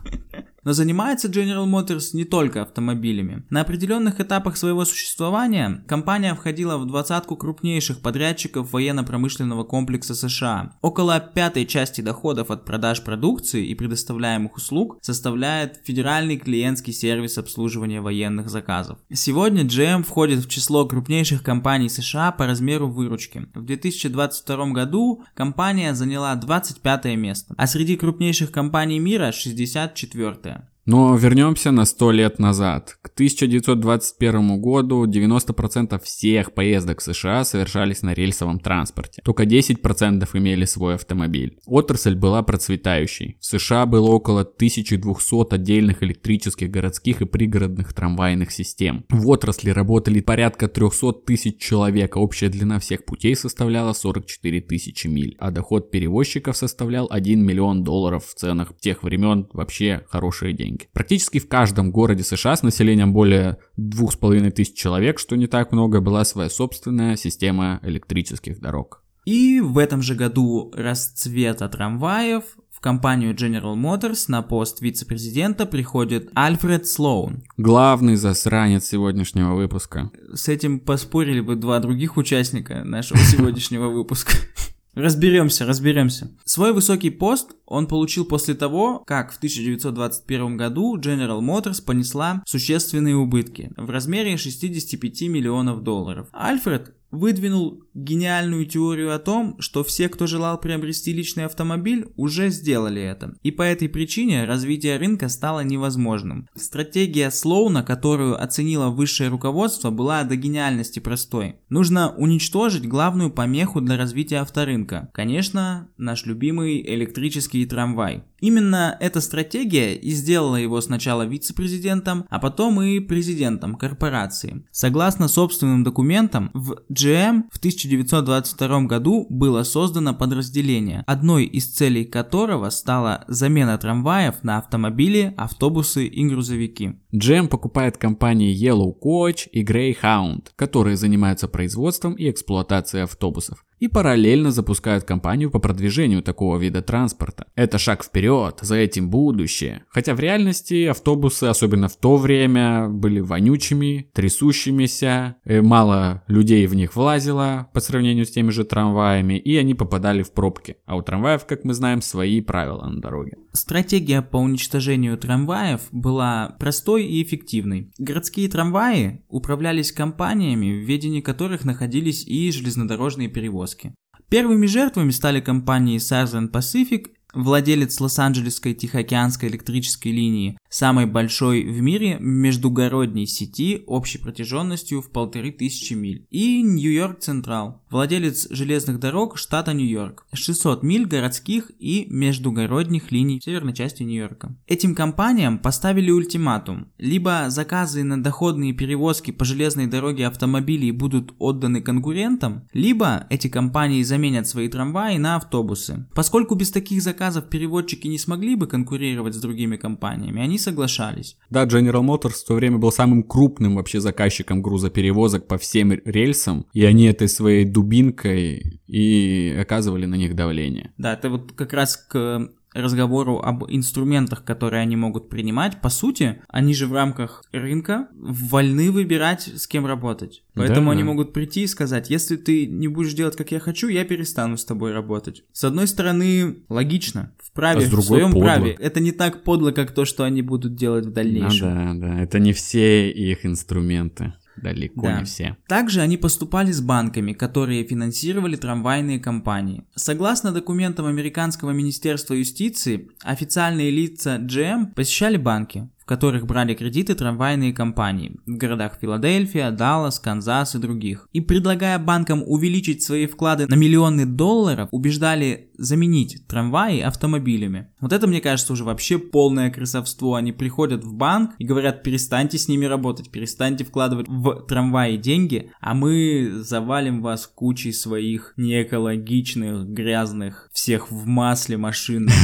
Но 0.64 0.74
занимается 0.74 1.28
General 1.28 1.66
Motors 1.66 2.10
не 2.14 2.24
только 2.24 2.62
автомобилями. 2.62 3.44
На 3.50 3.62
определенных 3.62 4.20
этапах 4.20 4.58
своего 4.58 4.86
существования 4.86 5.84
компания 5.88 6.34
входила 6.36 6.78
в 6.78 6.86
двадцатку 6.86 7.36
крупнейших 7.36 8.02
подрядчиков 8.02 8.72
военно-промышленного 8.72 9.64
комплекса 9.64 10.16
США. 10.16 10.74
Около 10.82 11.20
пятой 11.20 11.66
части 11.66 12.02
доходов 12.02 12.52
от 12.52 12.66
продаж 12.66 13.04
продукции 13.04 13.66
и 13.66 13.76
предоставляемых 13.76 14.56
услуг 14.56 15.00
составляет 15.02 15.82
федеральный 15.84 16.38
клиентский 16.38 16.94
сервис 16.94 17.38
обслуживания 17.38 18.02
военных 18.02 18.50
заказов. 18.50 19.00
Сегодня 19.12 19.64
GM 19.64 20.04
входит 20.04 20.46
в 20.46 20.50
число 20.50 20.86
крупнейших 20.86 21.44
компаний 21.44 21.90
США 21.90 22.32
по 22.32 22.46
размеру 22.46 22.88
выручки. 22.88 23.48
В 23.54 23.66
2022 23.66 24.68
году 24.68 25.24
компания 25.34 25.94
заняла 25.94 26.36
25 26.36 27.06
место, 27.18 27.54
а 27.58 27.68
среди 27.68 27.96
крупнейших 27.96 28.52
компаний 28.52 29.00
мира 29.00 29.32
64 29.32 30.53
Но 30.86 31.16
вернемся 31.16 31.72
на 31.72 31.86
100 31.86 32.12
лет 32.12 32.40
назад. 32.40 32.98
К 33.02 33.08
1921 33.08 34.60
году 34.60 35.06
90% 35.06 36.02
всех 36.04 36.54
поездок 36.54 37.00
в 37.00 37.04
США 37.04 37.46
совершались 37.46 38.02
на 38.02 38.14
рельсовом 38.14 38.60
транспорте. 38.60 39.22
Только 39.24 39.44
10% 39.44 40.28
имели 40.34 40.66
свой 40.66 40.96
автомобиль. 40.96 41.58
Отрасль 41.66 42.16
была 42.16 42.44
процветающей. 42.44 43.38
В 43.40 43.46
США 43.46 43.86
было 43.86 44.10
около 44.12 44.42
1200 44.42 45.54
отдельных 45.54 46.04
электрических 46.04 46.70
городских 46.70 47.22
и 47.22 47.26
пригородных 47.26 47.94
трамвайных 47.94 48.52
систем. 48.52 49.06
В 49.10 49.30
отрасли 49.30 49.70
работали 49.70 50.20
порядка 50.20 50.68
300 50.68 51.14
тысяч 51.26 51.60
человек, 51.60 52.18
а 52.18 52.20
общая 52.20 52.50
длина 52.50 52.80
всех 52.80 53.06
путей 53.06 53.38
составляла 53.38 53.94
44 53.94 54.60
тысячи 54.62 55.08
миль, 55.08 55.38
а 55.40 55.52
доход 55.52 55.92
перевозчиков 55.92 56.58
составлял 56.58 57.08
1 57.10 57.42
миллион 57.42 57.86
долларов 57.86 58.26
в 58.26 58.34
ценах 58.34 58.78
тех 58.80 59.04
времен 59.04 59.48
вообще 59.54 60.04
хорошие 60.10 60.52
деньги. 60.52 60.73
Практически 60.94 61.40
в 61.40 61.48
каждом 61.48 61.92
городе 61.92 62.24
США 62.24 62.56
с 62.56 62.64
населением 62.64 63.14
более 63.14 63.58
2500 63.78 64.76
человек, 64.76 65.20
что 65.20 65.36
не 65.36 65.48
так 65.48 65.72
много, 65.72 66.02
была 66.02 66.26
своя 66.26 66.50
собственная 66.50 67.16
система 67.16 67.80
электрических 67.84 68.60
дорог. 68.60 69.04
И 69.26 69.62
в 69.62 69.78
этом 69.78 70.02
же 70.02 70.16
году 70.16 70.72
расцвета 70.76 71.70
трамваев 71.70 72.44
в 72.70 72.82
компанию 72.82 73.34
General 73.34 73.76
Motors 73.76 74.26
на 74.28 74.42
пост 74.42 74.82
вице-президента 74.82 75.66
приходит 75.66 76.30
Альфред 76.36 76.88
Слоун. 76.88 77.44
Главный 77.56 78.18
засранец 78.18 78.86
сегодняшнего 78.86 79.54
выпуска. 79.54 80.12
С 80.34 80.50
этим 80.50 80.80
поспорили 80.80 81.40
бы 81.40 81.56
два 81.56 81.80
других 81.80 82.18
участника 82.18 82.84
нашего 82.84 83.20
сегодняшнего 83.20 83.88
выпуска. 83.88 84.34
Разберемся, 84.96 85.66
разберемся. 85.66 86.32
Свой 86.46 86.72
высокий 86.72 87.10
пост 87.10 87.54
он 87.66 87.88
получил 87.88 88.26
после 88.26 88.54
того, 88.54 89.00
как 89.08 89.32
в 89.32 89.38
1921 89.38 90.58
году 90.58 90.98
General 90.98 91.40
Motors 91.40 91.84
понесла 91.84 92.44
существенные 92.46 93.16
убытки 93.16 93.72
в 93.76 93.90
размере 93.90 94.38
65 94.38 95.22
миллионов 95.24 95.82
долларов. 95.82 96.28
Альфред 96.32 96.94
выдвинул 97.14 97.84
гениальную 97.94 98.66
теорию 98.66 99.14
о 99.14 99.20
том, 99.20 99.56
что 99.60 99.84
все, 99.84 100.10
кто 100.10 100.26
желал 100.26 100.60
приобрести 100.60 101.14
личный 101.14 101.46
автомобиль, 101.46 102.08
уже 102.16 102.50
сделали 102.50 103.02
это. 103.02 103.36
И 103.44 103.52
по 103.52 103.62
этой 103.62 103.88
причине 103.88 104.46
развитие 104.46 104.98
рынка 104.98 105.30
стало 105.30 105.60
невозможным. 105.60 106.50
Стратегия 106.56 107.30
Слоуна, 107.30 107.84
которую 107.84 108.42
оценило 108.42 108.90
высшее 108.90 109.30
руководство, 109.30 109.92
была 109.92 110.24
до 110.24 110.36
гениальности 110.36 111.00
простой. 111.00 111.58
Нужно 111.70 112.14
уничтожить 112.16 112.88
главную 112.88 113.30
помеху 113.30 113.80
для 113.80 113.96
развития 113.96 114.38
авторынка. 114.38 115.10
Конечно, 115.14 115.90
наш 115.98 116.26
любимый 116.26 116.82
электрический 116.82 117.66
трамвай. 117.68 118.24
Именно 118.44 118.98
эта 119.00 119.22
стратегия 119.22 119.96
и 119.96 120.12
сделала 120.12 120.58
его 120.58 120.82
сначала 120.82 121.26
вице-президентом, 121.26 122.26
а 122.30 122.40
потом 122.40 122.82
и 122.82 123.00
президентом 123.00 123.76
корпорации. 123.76 124.66
Согласно 124.70 125.30
собственным 125.30 125.86
документам, 125.86 126.52
в 126.54 126.76
GM 126.92 127.44
в 127.54 127.58
1922 127.60 128.82
году 128.82 129.26
было 129.30 129.64
создано 129.64 130.14
подразделение, 130.14 131.06
одной 131.08 131.46
из 131.46 131.68
целей 131.68 132.04
которого 132.04 132.70
стала 132.70 133.24
замена 133.30 133.78
трамваев 133.78 134.44
на 134.44 134.58
автомобили, 134.58 135.34
автобусы 135.38 136.06
и 136.06 136.26
грузовики. 136.26 137.00
GM 137.14 137.48
покупает 137.48 137.98
компании 137.98 138.56
Yellow 138.56 138.92
Coach 139.00 139.48
и 139.52 139.64
Greyhound, 139.64 140.48
которые 140.56 140.98
занимаются 140.98 141.48
производством 141.48 142.14
и 142.14 142.30
эксплуатацией 142.30 143.04
автобусов 143.04 143.64
и 143.84 143.90
параллельно 143.90 144.52
запускают 144.52 145.04
кампанию 145.04 145.52
по 145.52 145.60
продвижению 145.60 146.24
такого 146.24 146.58
вида 146.58 146.82
транспорта. 146.82 147.48
Это 147.54 147.78
шаг 147.78 148.02
вперед, 148.02 148.60
за 148.62 148.76
этим 148.76 149.10
будущее. 149.10 149.84
Хотя 149.90 150.16
в 150.16 150.22
реальности 150.22 150.86
автобусы, 150.86 151.44
особенно 151.46 151.90
в 151.90 151.98
то 151.98 152.16
время, 152.16 152.88
были 152.88 153.20
вонючими, 153.20 154.10
трясущимися, 154.14 155.36
э, 155.44 155.62
мало 155.62 156.24
людей 156.28 156.66
в 156.68 156.76
них 156.76 156.96
влазило 156.96 157.68
по 157.74 157.82
сравнению 157.82 158.26
с 158.26 158.32
теми 158.32 158.52
же 158.52 158.64
трамваями, 158.64 159.38
и 159.38 159.58
они 159.58 159.76
попадали 159.76 160.24
в 160.24 160.32
пробки. 160.32 160.78
А 160.86 160.96
у 160.96 161.02
трамваев, 161.02 161.46
как 161.46 161.66
мы 161.66 161.74
знаем, 161.74 162.02
свои 162.02 162.40
правила 162.40 162.86
на 162.88 163.02
дороге. 163.02 163.34
Стратегия 163.52 164.22
по 164.22 164.38
уничтожению 164.38 165.18
трамваев 165.18 165.82
была 165.92 166.56
простой 166.58 167.03
и 167.08 167.24
эффективной. 167.24 167.92
Городские 167.98 168.50
трамваи 168.50 169.24
управлялись 169.28 169.92
компаниями, 169.92 170.72
в 170.72 170.88
ведении 170.88 171.22
которых 171.22 171.66
находились 171.66 172.26
и 172.26 172.52
железнодорожные 172.52 173.30
перевозки. 173.30 173.94
Первыми 174.30 174.66
жертвами 174.66 175.12
стали 175.12 175.42
компании 175.42 176.00
Southern 176.00 176.52
Pacific 176.52 177.08
владелец 177.34 178.00
Лос-Анджелесской 178.00 178.74
Тихоокеанской 178.74 179.50
электрической 179.50 180.12
линии, 180.12 180.58
самой 180.70 181.06
большой 181.06 181.64
в 181.64 181.82
мире 181.82 182.18
междугородней 182.20 183.28
сети 183.28 183.84
общей 183.88 184.18
протяженностью 184.18 185.02
в 185.02 185.12
полторы 185.12 185.52
тысячи 185.52 185.94
миль, 185.94 186.26
и 186.30 186.62
Нью-Йорк 186.62 187.20
Централ, 187.20 187.82
владелец 187.90 188.48
железных 188.50 189.00
дорог 189.00 189.38
штата 189.38 189.74
Нью-Йорк, 189.74 190.26
600 190.34 190.84
миль 190.84 191.06
городских 191.06 191.72
и 191.80 192.06
междугородних 192.10 193.12
линий 193.12 193.40
в 193.40 193.44
северной 193.44 193.74
части 193.74 194.04
Нью-Йорка. 194.04 194.56
Этим 194.68 194.96
компаниям 194.96 195.60
поставили 195.60 196.12
ультиматум, 196.12 196.92
либо 196.98 197.46
заказы 197.50 198.04
на 198.04 198.22
доходные 198.22 198.74
перевозки 198.74 199.32
по 199.32 199.46
железной 199.46 199.88
дороге 199.88 200.28
автомобилей 200.28 200.92
будут 200.92 201.34
отданы 201.40 201.82
конкурентам, 201.82 202.68
либо 202.74 203.28
эти 203.30 203.48
компании 203.48 204.04
заменят 204.04 204.48
свои 204.48 204.68
трамваи 204.68 205.18
на 205.18 205.36
автобусы. 205.36 206.08
Поскольку 206.14 206.56
без 206.56 206.72
таких 206.72 207.02
заказов 207.02 207.23
заказов 207.24 207.50
переводчики 207.50 208.08
не 208.08 208.18
смогли 208.18 208.56
бы 208.56 208.68
конкурировать 208.68 209.34
с 209.34 209.40
другими 209.40 209.78
компаниями, 209.78 210.42
они 210.42 210.58
соглашались. 210.58 211.38
Да, 211.50 211.66
General 211.66 212.04
Motors 212.04 212.44
в 212.44 212.46
то 212.46 212.56
время 212.56 212.78
был 212.78 212.92
самым 212.92 213.24
крупным 213.24 213.76
вообще 213.76 214.02
заказчиком 214.02 214.62
грузоперевозок 214.62 215.48
по 215.48 215.58
всем 215.58 215.94
рельсам, 215.94 216.66
и 216.74 216.84
они 216.84 217.06
этой 217.06 217.30
своей 217.30 217.64
дубинкой 217.64 218.82
и 218.88 219.56
оказывали 219.58 220.06
на 220.06 220.16
них 220.16 220.36
давление. 220.36 220.92
Да, 220.98 221.14
это 221.14 221.30
вот 221.30 221.54
как 221.54 221.72
раз 221.72 221.96
к 221.96 222.50
разговору 222.74 223.40
об 223.40 223.66
инструментах, 223.70 224.44
которые 224.44 224.82
они 224.82 224.96
могут 224.96 225.30
принимать, 225.30 225.82
по 225.82 225.90
сути, 225.90 226.42
они 226.48 226.74
же 226.74 226.88
в 226.88 226.94
рамках 226.94 227.44
рынка 227.52 228.08
вольны 228.16 228.92
выбирать, 228.92 229.50
с 229.56 229.68
кем 229.68 229.86
работать. 229.86 230.44
Поэтому 230.54 230.88
да, 230.88 230.92
они 230.94 231.02
да. 231.02 231.08
могут 231.08 231.34
прийти 231.34 231.64
и 231.64 231.68
сказать, 231.68 232.10
если 232.10 232.36
ты 232.36 232.68
не 232.68 232.88
будешь 232.88 233.14
делать, 233.14 233.36
как 233.36 233.52
я 233.52 233.60
хочу, 233.60 233.88
я 233.88 234.06
перестану 234.06 234.58
с 234.58 234.66
тобой 234.66 234.92
работать. 234.92 235.44
С 235.52 235.64
одной 235.64 235.88
стороны, 235.88 236.64
логично, 236.70 237.34
в 237.40 237.52
праве, 237.52 237.86
а 237.86 237.90
в 237.90 238.02
своем 238.02 238.32
подло. 238.32 238.44
праве. 238.44 238.78
Это 238.80 239.00
не 239.00 239.12
так 239.12 239.44
подло, 239.44 239.72
как 239.72 239.92
то, 239.92 240.06
что 240.06 240.24
они 240.24 240.42
будут 240.42 240.76
делать 240.76 241.06
в 241.06 241.12
дальнейшем. 241.12 241.94
Ну, 241.94 242.00
да, 242.00 242.08
да, 242.08 242.22
это 242.22 242.40
не 242.40 242.54
все 242.54 243.10
их 243.10 243.46
инструменты. 243.46 244.34
Далеко 244.58 245.02
да. 245.02 245.20
не 245.20 245.26
все. 245.26 245.58
Также 245.68 246.02
они 246.02 246.18
поступали 246.18 246.72
с 246.72 246.82
банками, 246.82 247.34
которые 247.34 247.84
финансировали 247.86 248.56
трамвайные 248.56 249.20
компании. 249.20 249.86
Согласно 249.96 250.52
документам 250.52 251.06
Американского 251.06 251.72
министерства 251.72 252.34
юстиции, 252.34 253.10
официальные 253.24 253.92
лица 253.92 254.38
GM 254.38 254.94
посещали 254.94 255.38
банки, 255.38 255.90
в 256.04 256.06
которых 256.06 256.46
брали 256.46 256.74
кредиты 256.74 257.16
трамвайные 257.16 257.74
компании 257.74 258.36
в 258.46 258.58
городах 258.58 258.98
Филадельфия, 259.00 259.72
Даллас, 259.72 260.20
Канзас 260.20 260.76
и 260.76 260.80
других. 260.80 261.30
И 261.32 261.40
предлагая 261.40 261.98
банкам 261.98 262.44
увеличить 262.46 263.04
свои 263.04 263.26
вклады 263.26 263.68
на 263.68 263.76
миллионы 263.76 264.26
долларов, 264.26 264.90
убеждали 264.92 265.72
заменить 265.78 266.46
трамваи 266.48 267.00
автомобилями. 267.00 267.88
Вот 268.00 268.14
это, 268.14 268.28
мне 268.28 268.42
кажется, 268.42 268.74
уже 268.74 268.84
вообще 268.84 269.18
полное 269.18 269.72
красовство. 269.72 270.36
Они 270.36 270.52
приходят 270.52 271.04
в 271.04 271.14
банк 271.14 271.52
и 271.58 271.66
говорят, 271.66 272.04
перестаньте 272.04 272.58
с 272.58 272.68
ними 272.68 272.86
работать, 272.86 273.32
перестаньте 273.32 273.86
вкладывать 273.86 274.28
в 274.28 274.66
трамваи 274.68 275.18
деньги, 275.18 275.72
а 275.80 275.94
мы 275.94 276.52
завалим 276.56 277.22
вас 277.22 277.48
кучей 277.48 277.94
своих 277.94 278.54
неэкологичных, 278.58 279.88
грязных, 279.88 280.70
всех 280.74 281.12
в 281.12 281.26
масле 281.26 281.78
машин. 281.78 282.30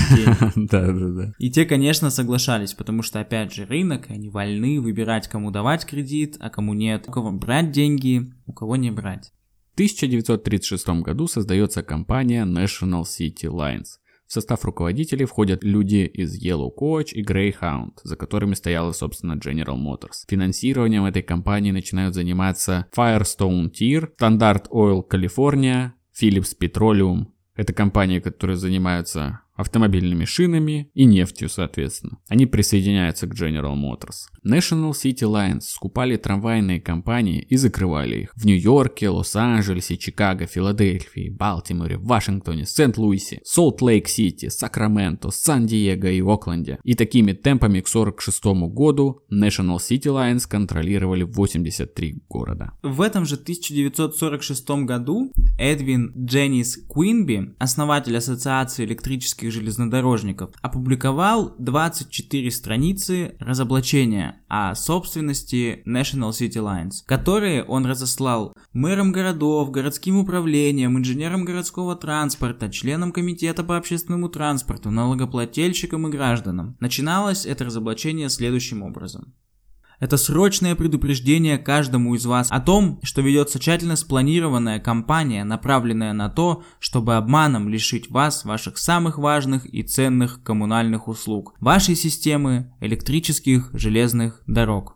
Да, 0.55 0.91
да, 0.91 1.07
да. 1.09 1.33
И 1.39 1.49
те, 1.49 1.65
конечно, 1.65 2.09
соглашались, 2.09 2.73
потому 2.73 3.01
что, 3.01 3.19
опять 3.19 3.48
опять 3.49 3.55
же 3.55 3.65
рынок, 3.65 4.09
и 4.09 4.13
они 4.13 4.29
вольны 4.29 4.79
выбирать, 4.79 5.27
кому 5.27 5.51
давать 5.51 5.85
кредит, 5.85 6.37
а 6.39 6.49
кому 6.49 6.73
нет, 6.73 7.05
у 7.07 7.11
кого 7.11 7.31
брать 7.31 7.71
деньги, 7.71 8.31
у 8.45 8.53
кого 8.53 8.75
не 8.75 8.91
брать. 8.91 9.31
В 9.71 9.73
1936 9.75 10.87
году 11.01 11.27
создается 11.27 11.81
компания 11.81 12.45
National 12.45 13.03
City 13.03 13.45
Lines. 13.45 13.97
В 14.27 14.33
состав 14.33 14.63
руководителей 14.63 15.25
входят 15.25 15.63
люди 15.63 16.05
из 16.05 16.39
Yellow 16.39 16.69
Coach 16.79 17.13
и 17.13 17.23
Greyhound, 17.23 17.93
за 18.03 18.15
которыми 18.15 18.53
стояла, 18.53 18.91
собственно, 18.91 19.33
General 19.33 19.77
Motors. 19.77 20.25
Финансированием 20.27 21.05
этой 21.05 21.23
компании 21.23 21.71
начинают 21.71 22.13
заниматься 22.13 22.85
Firestone 22.95 23.71
Tier, 23.71 24.09
Standard 24.19 24.67
Oil 24.69 25.01
California, 25.09 25.93
Philips 26.21 26.55
Petroleum. 26.61 27.25
Это 27.55 27.73
компании, 27.73 28.19
которые 28.19 28.57
занимаются 28.57 29.41
автомобильными 29.59 30.23
шинами 30.23 30.89
и 30.93 31.03
нефтью, 31.03 31.49
соответственно. 31.49 32.19
Они 32.29 32.45
присоединяются 32.45 33.27
к 33.27 33.33
General 33.33 33.75
Motors. 33.75 34.29
National 34.45 34.91
City 34.91 35.23
Lines 35.23 35.61
скупали 35.61 36.15
трамвайные 36.15 36.79
компании 36.79 37.41
и 37.41 37.57
закрывали 37.57 38.21
их 38.21 38.31
в 38.35 38.45
Нью-Йорке, 38.45 39.09
Лос-Анджелесе, 39.09 39.97
Чикаго, 39.97 40.45
Филадельфии, 40.45 41.29
Балтиморе, 41.29 41.97
Вашингтоне, 41.97 42.65
Сент-Луисе, 42.65 43.41
Солт-Лейк-Сити, 43.43 44.47
Сакраменто, 44.47 45.29
Сан-Диего 45.29 46.07
и 46.07 46.21
Окленде. 46.21 46.79
И 46.83 46.93
такими 46.93 47.33
темпами 47.33 47.81
к 47.81 47.89
1946 47.89 48.73
году 48.73 49.23
National 49.29 49.77
City 49.77 50.07
Lines 50.07 50.47
контролировали 50.47 51.23
83 51.23 52.23
города. 52.29 52.71
В 52.81 53.01
этом 53.01 53.25
же 53.25 53.35
1946 53.35 54.69
году 54.85 55.33
Эдвин 55.57 56.13
Дженнис 56.15 56.77
Куинби, 56.87 57.53
основатель 57.59 58.15
Ассоциации 58.15 58.85
электрических 58.85 59.48
российских 59.49 59.51
железнодорожников, 59.51 60.51
опубликовал 60.61 61.55
24 61.59 62.51
страницы 62.51 63.35
разоблачения 63.39 64.41
о 64.47 64.75
собственности 64.75 65.83
National 65.85 66.31
City 66.31 66.61
Lines, 66.61 67.03
которые 67.05 67.63
он 67.63 67.85
разослал 67.85 68.53
мэрам 68.73 69.11
городов, 69.11 69.71
городским 69.71 70.17
управлениям, 70.17 70.97
инженерам 70.97 71.45
городского 71.45 71.95
транспорта, 71.95 72.69
членам 72.69 73.11
комитета 73.11 73.63
по 73.63 73.77
общественному 73.77 74.29
транспорту, 74.29 74.91
налогоплательщикам 74.91 76.07
и 76.07 76.11
гражданам. 76.11 76.75
Начиналось 76.79 77.45
это 77.45 77.65
разоблачение 77.65 78.29
следующим 78.29 78.83
образом. 78.83 79.33
Это 79.99 80.15
срочное 80.15 80.75
предупреждение 80.75 81.57
каждому 81.57 82.15
из 82.15 82.25
вас 82.25 82.47
о 82.49 82.61
том, 82.61 82.99
что 83.03 83.21
ведется 83.21 83.59
тщательно 83.59 83.97
спланированная 83.97 84.79
кампания, 84.79 85.43
направленная 85.43 86.13
на 86.13 86.29
то, 86.29 86.63
чтобы 86.79 87.15
обманом 87.15 87.67
лишить 87.67 88.09
вас 88.09 88.45
ваших 88.45 88.77
самых 88.77 89.17
важных 89.17 89.65
и 89.65 89.83
ценных 89.83 90.41
коммунальных 90.43 91.07
услуг, 91.07 91.53
вашей 91.59 91.95
системы 91.95 92.73
электрических 92.79 93.69
железных 93.73 94.41
дорог. 94.47 94.95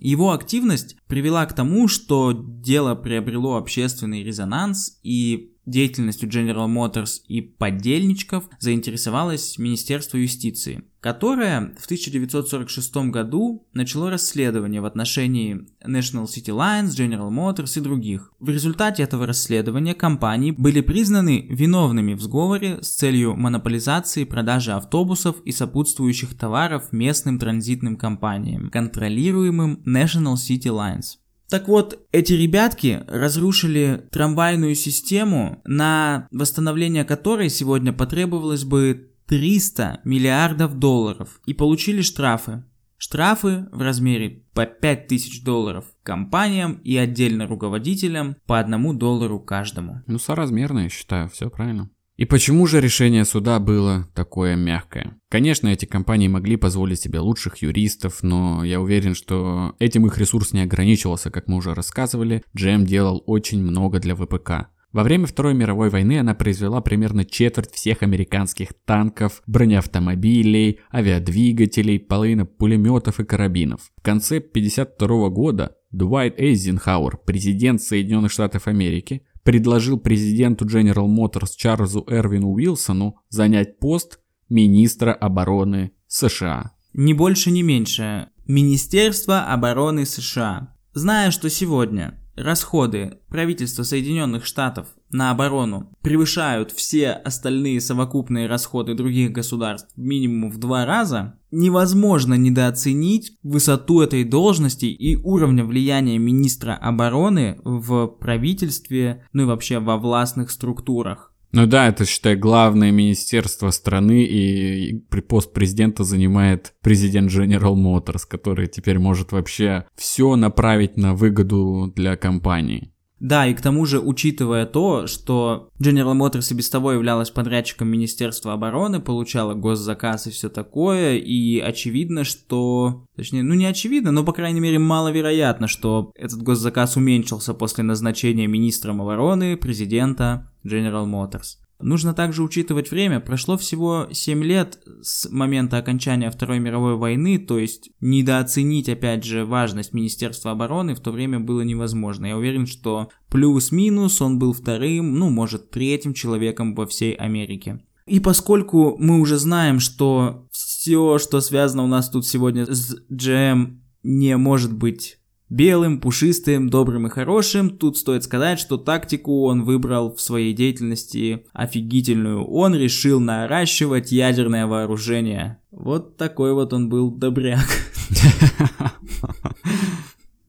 Его 0.00 0.32
активность 0.32 0.96
привела 1.08 1.44
к 1.46 1.54
тому, 1.54 1.88
что 1.88 2.32
дело 2.32 2.94
приобрело 2.94 3.56
общественный 3.56 4.22
резонанс 4.22 5.00
и 5.02 5.56
деятельностью 5.68 6.28
General 6.28 6.66
Motors 6.68 7.20
и 7.28 7.40
поддельничков 7.40 8.48
заинтересовалось 8.58 9.58
Министерство 9.58 10.16
юстиции, 10.16 10.84
которое 11.00 11.74
в 11.78 11.84
1946 11.84 12.96
году 13.10 13.66
начало 13.72 14.10
расследование 14.10 14.80
в 14.80 14.84
отношении 14.84 15.66
National 15.84 16.24
City 16.24 16.54
Lines, 16.54 16.90
General 16.90 17.30
Motors 17.30 17.78
и 17.78 17.82
других. 17.82 18.32
В 18.40 18.50
результате 18.50 19.02
этого 19.02 19.26
расследования 19.26 19.94
компании 19.94 20.50
были 20.50 20.80
признаны 20.80 21.46
виновными 21.48 22.14
в 22.14 22.20
сговоре 22.20 22.82
с 22.82 22.96
целью 22.96 23.36
монополизации 23.36 24.24
продажи 24.24 24.72
автобусов 24.72 25.36
и 25.44 25.52
сопутствующих 25.52 26.36
товаров 26.36 26.92
местным 26.92 27.38
транзитным 27.38 27.96
компаниям, 27.96 28.70
контролируемым 28.70 29.82
National 29.86 30.34
City 30.34 30.70
Lines. 30.70 31.18
Так 31.48 31.66
вот, 31.66 32.06
эти 32.12 32.34
ребятки 32.34 33.02
разрушили 33.06 34.06
трамвайную 34.10 34.74
систему, 34.74 35.62
на 35.64 36.28
восстановление 36.30 37.04
которой 37.04 37.48
сегодня 37.48 37.92
потребовалось 37.92 38.64
бы 38.64 39.12
300 39.26 40.00
миллиардов 40.04 40.78
долларов 40.78 41.40
и 41.46 41.54
получили 41.54 42.02
штрафы. 42.02 42.64
Штрафы 42.98 43.68
в 43.70 43.80
размере 43.80 44.42
по 44.52 44.66
5000 44.66 45.44
долларов 45.44 45.84
компаниям 46.02 46.80
и 46.82 46.96
отдельно 46.96 47.46
руководителям 47.46 48.36
по 48.46 48.58
одному 48.58 48.92
доллару 48.92 49.38
каждому. 49.38 50.02
Ну, 50.06 50.18
соразмерно, 50.18 50.80
я 50.80 50.88
считаю, 50.88 51.28
все 51.28 51.48
правильно. 51.48 51.90
И 52.18 52.24
почему 52.24 52.66
же 52.66 52.80
решение 52.80 53.24
суда 53.24 53.60
было 53.60 54.08
такое 54.12 54.56
мягкое? 54.56 55.16
Конечно, 55.30 55.68
эти 55.68 55.84
компании 55.84 56.26
могли 56.26 56.56
позволить 56.56 57.00
себе 57.00 57.20
лучших 57.20 57.58
юристов, 57.58 58.24
но 58.24 58.64
я 58.64 58.80
уверен, 58.80 59.14
что 59.14 59.76
этим 59.78 60.04
их 60.04 60.18
ресурс 60.18 60.52
не 60.52 60.62
ограничивался, 60.62 61.30
как 61.30 61.46
мы 61.46 61.56
уже 61.56 61.74
рассказывали. 61.74 62.42
GM 62.58 62.82
делал 62.82 63.22
очень 63.26 63.62
много 63.62 64.00
для 64.00 64.16
ВПК. 64.16 64.66
Во 64.90 65.04
время 65.04 65.26
Второй 65.26 65.54
мировой 65.54 65.90
войны 65.90 66.18
она 66.18 66.34
произвела 66.34 66.80
примерно 66.80 67.24
четверть 67.24 67.72
всех 67.72 68.02
американских 68.02 68.70
танков, 68.84 69.42
бронеавтомобилей, 69.46 70.80
авиадвигателей, 70.92 72.00
половина 72.00 72.46
пулеметов 72.46 73.20
и 73.20 73.24
карабинов. 73.24 73.92
В 73.96 74.02
конце 74.02 74.38
1952 74.38 75.28
года 75.28 75.76
Дуайт 75.90 76.38
Эйзенхауэр, 76.40 77.18
президент 77.24 77.80
Соединенных 77.80 78.32
Штатов 78.32 78.66
Америки, 78.66 79.22
предложил 79.48 79.98
президенту 79.98 80.66
General 80.66 81.06
Motors 81.06 81.52
Чарльзу 81.56 82.04
Эрвину 82.06 82.50
Уилсону 82.50 83.16
занять 83.30 83.78
пост 83.78 84.20
министра 84.50 85.14
обороны 85.14 85.92
США. 86.06 86.72
Не 86.92 87.14
больше, 87.14 87.50
не 87.50 87.62
меньше. 87.62 88.28
Министерство 88.46 89.50
обороны 89.50 90.04
США. 90.04 90.76
Зная, 90.92 91.30
что 91.30 91.48
сегодня 91.48 92.22
расходы 92.36 93.20
правительства 93.30 93.84
Соединенных 93.84 94.44
Штатов 94.44 94.88
на 95.10 95.30
оборону 95.30 95.90
превышают 96.02 96.70
все 96.72 97.10
остальные 97.10 97.80
совокупные 97.80 98.46
расходы 98.46 98.94
других 98.94 99.32
государств 99.32 99.90
минимум 99.96 100.50
в 100.50 100.58
два 100.58 100.84
раза, 100.84 101.38
невозможно 101.50 102.34
недооценить 102.34 103.36
высоту 103.42 104.00
этой 104.00 104.24
должности 104.24 104.86
и 104.86 105.16
уровня 105.16 105.64
влияния 105.64 106.18
министра 106.18 106.74
обороны 106.74 107.58
в 107.64 108.06
правительстве, 108.06 109.24
ну 109.32 109.44
и 109.44 109.46
вообще 109.46 109.78
во 109.78 109.96
властных 109.96 110.50
структурах. 110.50 111.32
Ну 111.52 111.66
да, 111.66 111.88
это, 111.88 112.04
считай, 112.04 112.36
главное 112.36 112.90
министерство 112.90 113.70
страны, 113.70 114.24
и 114.24 114.98
пост 115.28 115.54
президента 115.54 116.04
занимает 116.04 116.74
президент 116.82 117.30
General 117.30 117.74
Motors, 117.74 118.24
который 118.28 118.66
теперь 118.66 118.98
может 118.98 119.32
вообще 119.32 119.86
все 119.96 120.36
направить 120.36 120.98
на 120.98 121.14
выгоду 121.14 121.90
для 121.96 122.16
компании. 122.16 122.92
Да, 123.20 123.46
и 123.46 123.54
к 123.54 123.60
тому 123.60 123.84
же, 123.84 123.98
учитывая 123.98 124.64
то, 124.64 125.06
что 125.06 125.70
General 125.80 126.16
Motors 126.16 126.52
и 126.52 126.54
без 126.54 126.70
того 126.70 126.92
являлась 126.92 127.30
подрядчиком 127.30 127.88
Министерства 127.88 128.52
обороны, 128.52 129.00
получала 129.00 129.54
госзаказ 129.54 130.28
и 130.28 130.30
все 130.30 130.48
такое, 130.48 131.16
и 131.16 131.58
очевидно, 131.58 132.24
что... 132.24 133.04
Точнее, 133.16 133.42
ну 133.42 133.54
не 133.54 133.66
очевидно, 133.66 134.12
но, 134.12 134.22
по 134.22 134.32
крайней 134.32 134.60
мере, 134.60 134.78
маловероятно, 134.78 135.66
что 135.66 136.12
этот 136.14 136.42
госзаказ 136.42 136.96
уменьшился 136.96 137.54
после 137.54 137.82
назначения 137.82 138.46
министром 138.46 139.02
обороны 139.02 139.56
президента 139.56 140.50
General 140.64 141.06
Motors. 141.06 141.56
Нужно 141.80 142.12
также 142.12 142.42
учитывать 142.42 142.90
время. 142.90 143.20
Прошло 143.20 143.56
всего 143.56 144.08
7 144.10 144.42
лет 144.42 144.80
с 145.00 145.30
момента 145.30 145.78
окончания 145.78 146.30
Второй 146.30 146.58
мировой 146.58 146.96
войны, 146.96 147.38
то 147.38 147.58
есть 147.58 147.90
недооценить, 148.00 148.88
опять 148.88 149.24
же, 149.24 149.44
важность 149.44 149.92
Министерства 149.92 150.50
обороны 150.50 150.94
в 150.94 151.00
то 151.00 151.12
время 151.12 151.38
было 151.38 151.60
невозможно. 151.60 152.26
Я 152.26 152.36
уверен, 152.36 152.66
что 152.66 153.10
плюс-минус 153.30 154.20
он 154.20 154.40
был 154.40 154.52
вторым, 154.52 155.18
ну, 155.18 155.30
может, 155.30 155.70
третьим 155.70 156.14
человеком 156.14 156.74
во 156.74 156.86
всей 156.86 157.12
Америке. 157.12 157.80
И 158.06 158.20
поскольку 158.20 158.96
мы 158.98 159.20
уже 159.20 159.36
знаем, 159.36 159.78
что 159.78 160.48
все, 160.50 161.18
что 161.18 161.40
связано 161.40 161.84
у 161.84 161.88
нас 161.88 162.08
тут 162.08 162.26
сегодня 162.26 162.64
с 162.66 162.96
GM, 163.10 163.80
не 164.02 164.36
может 164.36 164.72
быть 164.72 165.17
белым, 165.48 166.00
пушистым, 166.00 166.68
добрым 166.68 167.06
и 167.06 167.10
хорошим. 167.10 167.70
Тут 167.70 167.96
стоит 167.96 168.24
сказать, 168.24 168.58
что 168.58 168.76
тактику 168.76 169.44
он 169.44 169.64
выбрал 169.64 170.14
в 170.14 170.20
своей 170.20 170.52
деятельности 170.52 171.46
офигительную. 171.52 172.44
Он 172.44 172.74
решил 172.74 173.20
наращивать 173.20 174.12
ядерное 174.12 174.66
вооружение. 174.66 175.58
Вот 175.70 176.16
такой 176.16 176.52
вот 176.54 176.72
он 176.72 176.88
был 176.88 177.10
добряк. 177.10 177.66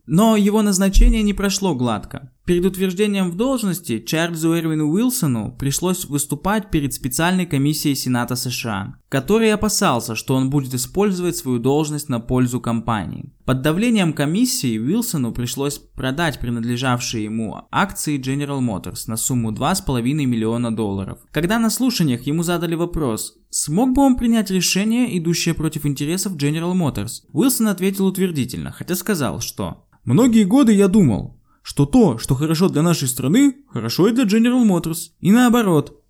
Но 0.05 0.35
его 0.35 0.61
назначение 0.63 1.21
не 1.21 1.33
прошло 1.33 1.75
гладко. 1.75 2.31
Перед 2.49 2.65
утверждением 2.65 3.29
в 3.29 3.35
должности 3.35 3.99
Чарльзу 3.99 4.57
Эрвину 4.57 4.89
Уилсону 4.89 5.55
пришлось 5.59 6.05
выступать 6.05 6.71
перед 6.71 6.95
специальной 6.95 7.45
комиссией 7.45 7.93
Сената 7.93 8.35
США, 8.35 8.95
который 9.07 9.53
опасался, 9.53 10.15
что 10.15 10.33
он 10.33 10.49
будет 10.49 10.73
использовать 10.73 11.37
свою 11.37 11.59
должность 11.59 12.09
на 12.09 12.19
пользу 12.19 12.59
компании. 12.59 13.31
Под 13.45 13.61
давлением 13.61 14.13
комиссии 14.13 14.79
Уилсону 14.79 15.31
пришлось 15.31 15.77
продать 15.77 16.39
принадлежавшие 16.39 17.25
ему 17.25 17.67
акции 17.69 18.19
General 18.19 18.59
Motors 18.61 19.03
на 19.05 19.15
сумму 19.15 19.51
2,5 19.51 20.01
миллиона 20.01 20.75
долларов. 20.75 21.19
Когда 21.29 21.59
на 21.59 21.69
слушаниях 21.69 22.23
ему 22.23 22.41
задали 22.41 22.73
вопрос, 22.73 23.35
смог 23.51 23.93
бы 23.93 24.01
он 24.01 24.15
принять 24.15 24.49
решение, 24.49 25.15
идущее 25.19 25.53
против 25.53 25.85
интересов 25.85 26.33
General 26.33 26.73
Motors, 26.73 27.21
Уилсон 27.31 27.67
ответил 27.67 28.07
утвердительно, 28.07 28.71
хотя 28.71 28.95
сказал, 28.95 29.39
что 29.39 29.85
«Многие 30.03 30.45
годы 30.45 30.73
я 30.73 30.87
думал, 30.87 31.38
что 31.69 31.85
то, 31.85 32.17
что 32.17 32.33
хорошо 32.33 32.67
для 32.67 32.81
нашей 32.81 33.07
страны, 33.07 33.57
хорошо 33.69 34.07
и 34.07 34.11
для 34.11 34.23
General 34.23 34.67
Motors, 34.67 35.11
и 35.19 35.31
наоборот. 35.31 36.01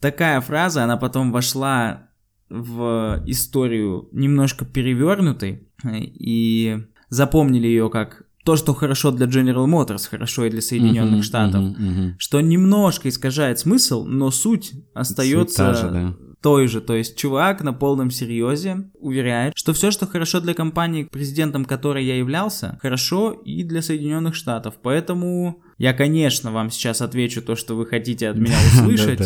Такая 0.00 0.40
фраза, 0.40 0.82
она 0.82 0.96
потом 0.96 1.30
вошла 1.30 2.08
в 2.50 3.22
историю 3.24 4.08
немножко 4.10 4.64
перевернутой, 4.64 5.68
и 5.84 6.78
запомнили 7.08 7.68
ее 7.68 7.88
как 7.88 8.24
то, 8.44 8.56
что 8.56 8.74
хорошо 8.74 9.12
для 9.12 9.26
General 9.26 9.66
Motors, 9.66 10.08
хорошо 10.10 10.46
и 10.46 10.50
для 10.50 10.60
Соединенных 10.60 11.20
uh-huh, 11.20 11.28
Штатов, 11.28 11.62
uh-huh, 11.62 11.76
uh-huh. 11.78 12.12
что 12.18 12.40
немножко 12.40 13.08
искажает 13.08 13.60
смысл, 13.60 14.04
но 14.04 14.32
суть 14.32 14.72
остается 14.92 15.72
суть 15.72 15.82
же, 15.82 15.90
да 15.90 16.16
той 16.46 16.68
же. 16.68 16.80
То 16.80 16.94
есть 16.94 17.16
чувак 17.16 17.64
на 17.64 17.72
полном 17.72 18.12
серьезе 18.12 18.88
уверяет, 19.00 19.52
что 19.56 19.72
все, 19.72 19.90
что 19.90 20.06
хорошо 20.06 20.38
для 20.38 20.54
компании, 20.54 21.02
президентом 21.02 21.64
которой 21.64 22.04
я 22.04 22.16
являлся, 22.16 22.78
хорошо 22.80 23.32
и 23.32 23.64
для 23.64 23.82
Соединенных 23.82 24.36
Штатов. 24.36 24.74
Поэтому 24.80 25.60
я, 25.76 25.92
конечно, 25.92 26.52
вам 26.52 26.70
сейчас 26.70 27.02
отвечу 27.02 27.42
то, 27.42 27.56
что 27.56 27.74
вы 27.74 27.84
хотите 27.84 28.28
от 28.28 28.36
меня 28.36 28.54
услышать, 28.72 29.20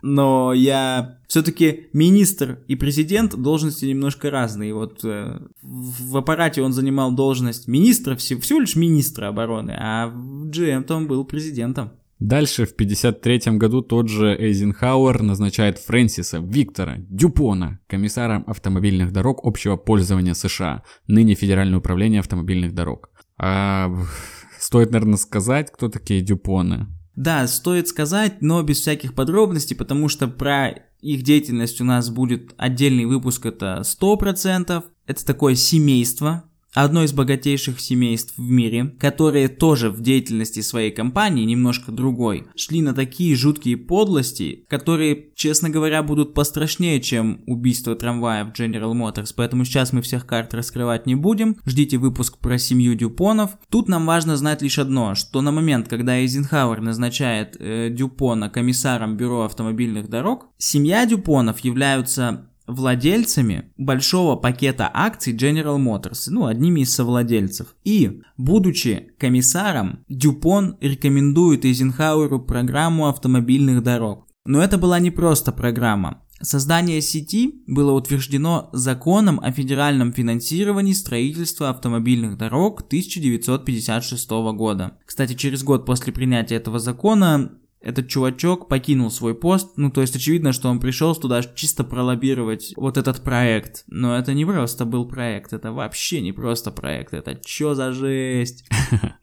но 0.00 0.52
я 0.52 1.18
все-таки 1.26 1.88
министр 1.92 2.60
и 2.68 2.76
президент 2.76 3.34
должности 3.34 3.86
немножко 3.86 4.30
разные. 4.30 4.74
Вот 4.74 5.04
э, 5.04 5.40
в 5.60 6.16
аппарате 6.16 6.62
он 6.62 6.72
занимал 6.72 7.10
должность 7.10 7.66
министра, 7.66 8.14
всего 8.14 8.60
лишь 8.60 8.76
министра 8.76 9.26
обороны, 9.26 9.76
а 9.76 10.06
в 10.06 10.50
GM-то 10.50 10.94
он 10.94 11.08
был 11.08 11.24
президентом. 11.24 11.90
Дальше 12.24 12.64
в 12.64 12.72
1953 12.72 13.58
году 13.58 13.82
тот 13.82 14.08
же 14.08 14.34
Эйзенхауэр 14.34 15.22
назначает 15.22 15.78
Фрэнсиса 15.78 16.38
Виктора 16.38 16.94
Дюпона 16.96 17.80
комиссаром 17.86 18.44
автомобильных 18.46 19.12
дорог 19.12 19.40
общего 19.44 19.76
пользования 19.76 20.32
США, 20.32 20.84
ныне 21.06 21.34
Федеральное 21.34 21.80
управление 21.80 22.20
автомобильных 22.20 22.72
дорог. 22.72 23.10
А 23.36 23.94
стоит, 24.58 24.90
наверное, 24.90 25.18
сказать, 25.18 25.70
кто 25.70 25.90
такие 25.90 26.22
Дюпоны. 26.22 26.86
Да, 27.14 27.46
стоит 27.46 27.88
сказать, 27.88 28.40
но 28.40 28.62
без 28.62 28.80
всяких 28.80 29.12
подробностей, 29.12 29.76
потому 29.76 30.08
что 30.08 30.26
про 30.26 30.70
их 31.02 31.22
деятельность 31.24 31.82
у 31.82 31.84
нас 31.84 32.08
будет 32.08 32.54
отдельный 32.56 33.04
выпуск, 33.04 33.44
это 33.44 33.82
100%. 33.84 34.82
Это 35.06 35.26
такое 35.26 35.56
семейство, 35.56 36.44
одно 36.82 37.04
из 37.04 37.12
богатейших 37.12 37.80
семейств 37.80 38.34
в 38.36 38.50
мире, 38.50 38.94
которые 38.98 39.48
тоже 39.48 39.90
в 39.90 40.00
деятельности 40.00 40.60
своей 40.60 40.90
компании 40.90 41.44
немножко 41.44 41.92
другой, 41.92 42.46
шли 42.56 42.82
на 42.82 42.94
такие 42.94 43.36
жуткие 43.36 43.76
подлости, 43.76 44.64
которые, 44.68 45.30
честно 45.34 45.70
говоря, 45.70 46.02
будут 46.02 46.34
пострашнее, 46.34 47.00
чем 47.00 47.42
убийство 47.46 47.94
трамвая 47.94 48.44
в 48.44 48.52
General 48.52 48.92
Motors, 48.92 49.32
поэтому 49.36 49.64
сейчас 49.64 49.92
мы 49.92 50.02
всех 50.02 50.26
карт 50.26 50.52
раскрывать 50.54 51.06
не 51.06 51.14
будем, 51.14 51.56
ждите 51.64 51.98
выпуск 51.98 52.38
про 52.38 52.58
семью 52.58 52.94
Дюпонов. 52.94 53.52
Тут 53.70 53.88
нам 53.88 54.06
важно 54.06 54.36
знать 54.36 54.62
лишь 54.62 54.78
одно, 54.78 55.14
что 55.14 55.40
на 55.40 55.52
момент, 55.52 55.88
когда 55.88 56.18
Эйзенхауэр 56.18 56.80
назначает 56.80 57.56
э, 57.58 57.88
Дюпона 57.90 58.50
комиссаром 58.50 59.16
Бюро 59.16 59.42
автомобильных 59.42 60.08
дорог, 60.08 60.48
семья 60.58 61.06
Дюпонов 61.06 61.60
являются 61.60 62.48
владельцами 62.66 63.72
большого 63.76 64.36
пакета 64.36 64.90
акций 64.92 65.34
General 65.34 65.78
Motors, 65.78 66.26
ну, 66.28 66.46
одними 66.46 66.80
из 66.80 66.94
совладельцев. 66.94 67.74
И, 67.84 68.22
будучи 68.36 69.12
комиссаром, 69.18 70.04
Дюпон 70.08 70.76
рекомендует 70.80 71.64
Эйзенхауэру 71.64 72.40
программу 72.40 73.08
автомобильных 73.08 73.82
дорог. 73.82 74.26
Но 74.44 74.62
это 74.62 74.78
была 74.78 74.98
не 74.98 75.10
просто 75.10 75.52
программа. 75.52 76.22
Создание 76.40 77.00
сети 77.00 77.62
было 77.66 77.92
утверждено 77.92 78.68
законом 78.72 79.40
о 79.42 79.50
федеральном 79.50 80.12
финансировании 80.12 80.92
строительства 80.92 81.70
автомобильных 81.70 82.36
дорог 82.36 82.82
1956 82.82 84.30
года. 84.54 84.98
Кстати, 85.06 85.34
через 85.34 85.62
год 85.62 85.86
после 85.86 86.12
принятия 86.12 86.56
этого 86.56 86.78
закона 86.78 87.52
этот 87.84 88.08
чувачок 88.08 88.68
покинул 88.68 89.10
свой 89.10 89.34
пост, 89.34 89.72
ну 89.76 89.90
то 89.90 90.00
есть 90.00 90.16
очевидно, 90.16 90.54
что 90.54 90.70
он 90.70 90.80
пришел 90.80 91.14
туда 91.14 91.42
чисто 91.42 91.84
пролоббировать 91.84 92.72
вот 92.76 92.96
этот 92.96 93.22
проект, 93.22 93.84
но 93.88 94.16
это 94.16 94.32
не 94.32 94.46
просто 94.46 94.86
был 94.86 95.06
проект, 95.06 95.52
это 95.52 95.70
вообще 95.70 96.22
не 96.22 96.32
просто 96.32 96.70
проект, 96.70 97.12
это 97.12 97.38
чё 97.44 97.74
за 97.74 97.92
жесть? 97.92 98.66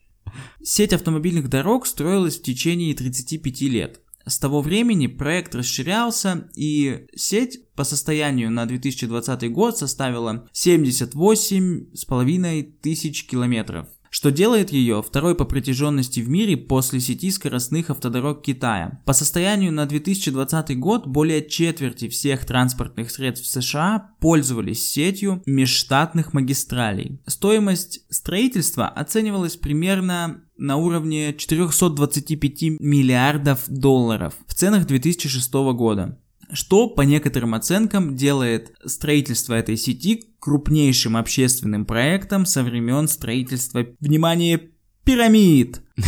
Сеть 0.62 0.92
автомобильных 0.92 1.48
дорог 1.48 1.86
строилась 1.86 2.38
в 2.38 2.42
течение 2.42 2.94
35 2.94 3.62
лет. 3.62 3.98
С 4.24 4.38
того 4.38 4.62
времени 4.62 5.08
проект 5.08 5.56
расширялся, 5.56 6.48
и 6.54 7.08
сеть 7.16 7.68
по 7.74 7.82
состоянию 7.82 8.52
на 8.52 8.66
2020 8.66 9.50
год 9.50 9.76
составила 9.76 10.48
78,5 10.54 12.62
тысяч 12.80 13.26
километров 13.26 13.88
что 14.12 14.30
делает 14.30 14.70
ее 14.70 15.02
второй 15.02 15.34
по 15.34 15.46
протяженности 15.46 16.20
в 16.20 16.28
мире 16.28 16.58
после 16.58 17.00
сети 17.00 17.30
скоростных 17.30 17.88
автодорог 17.88 18.42
Китая. 18.42 19.00
По 19.06 19.14
состоянию 19.14 19.72
на 19.72 19.86
2020 19.86 20.78
год 20.78 21.06
более 21.06 21.48
четверти 21.48 22.10
всех 22.10 22.44
транспортных 22.44 23.10
средств 23.10 23.48
США 23.48 24.10
пользовались 24.20 24.86
сетью 24.86 25.42
межштатных 25.46 26.34
магистралей. 26.34 27.22
Стоимость 27.26 28.04
строительства 28.10 28.86
оценивалась 28.86 29.56
примерно 29.56 30.42
на 30.58 30.76
уровне 30.76 31.34
425 31.34 32.80
миллиардов 32.80 33.64
долларов 33.66 34.34
в 34.46 34.52
ценах 34.52 34.86
2006 34.86 35.52
года 35.74 36.18
что, 36.52 36.88
по 36.88 37.02
некоторым 37.02 37.54
оценкам, 37.54 38.16
делает 38.16 38.72
строительство 38.84 39.54
этой 39.54 39.76
сети 39.76 40.24
крупнейшим 40.38 41.16
общественным 41.16 41.84
проектом 41.84 42.46
со 42.46 42.62
времен 42.62 43.08
строительства, 43.08 43.86
внимание, 44.00 44.70
пирамид. 45.04 45.82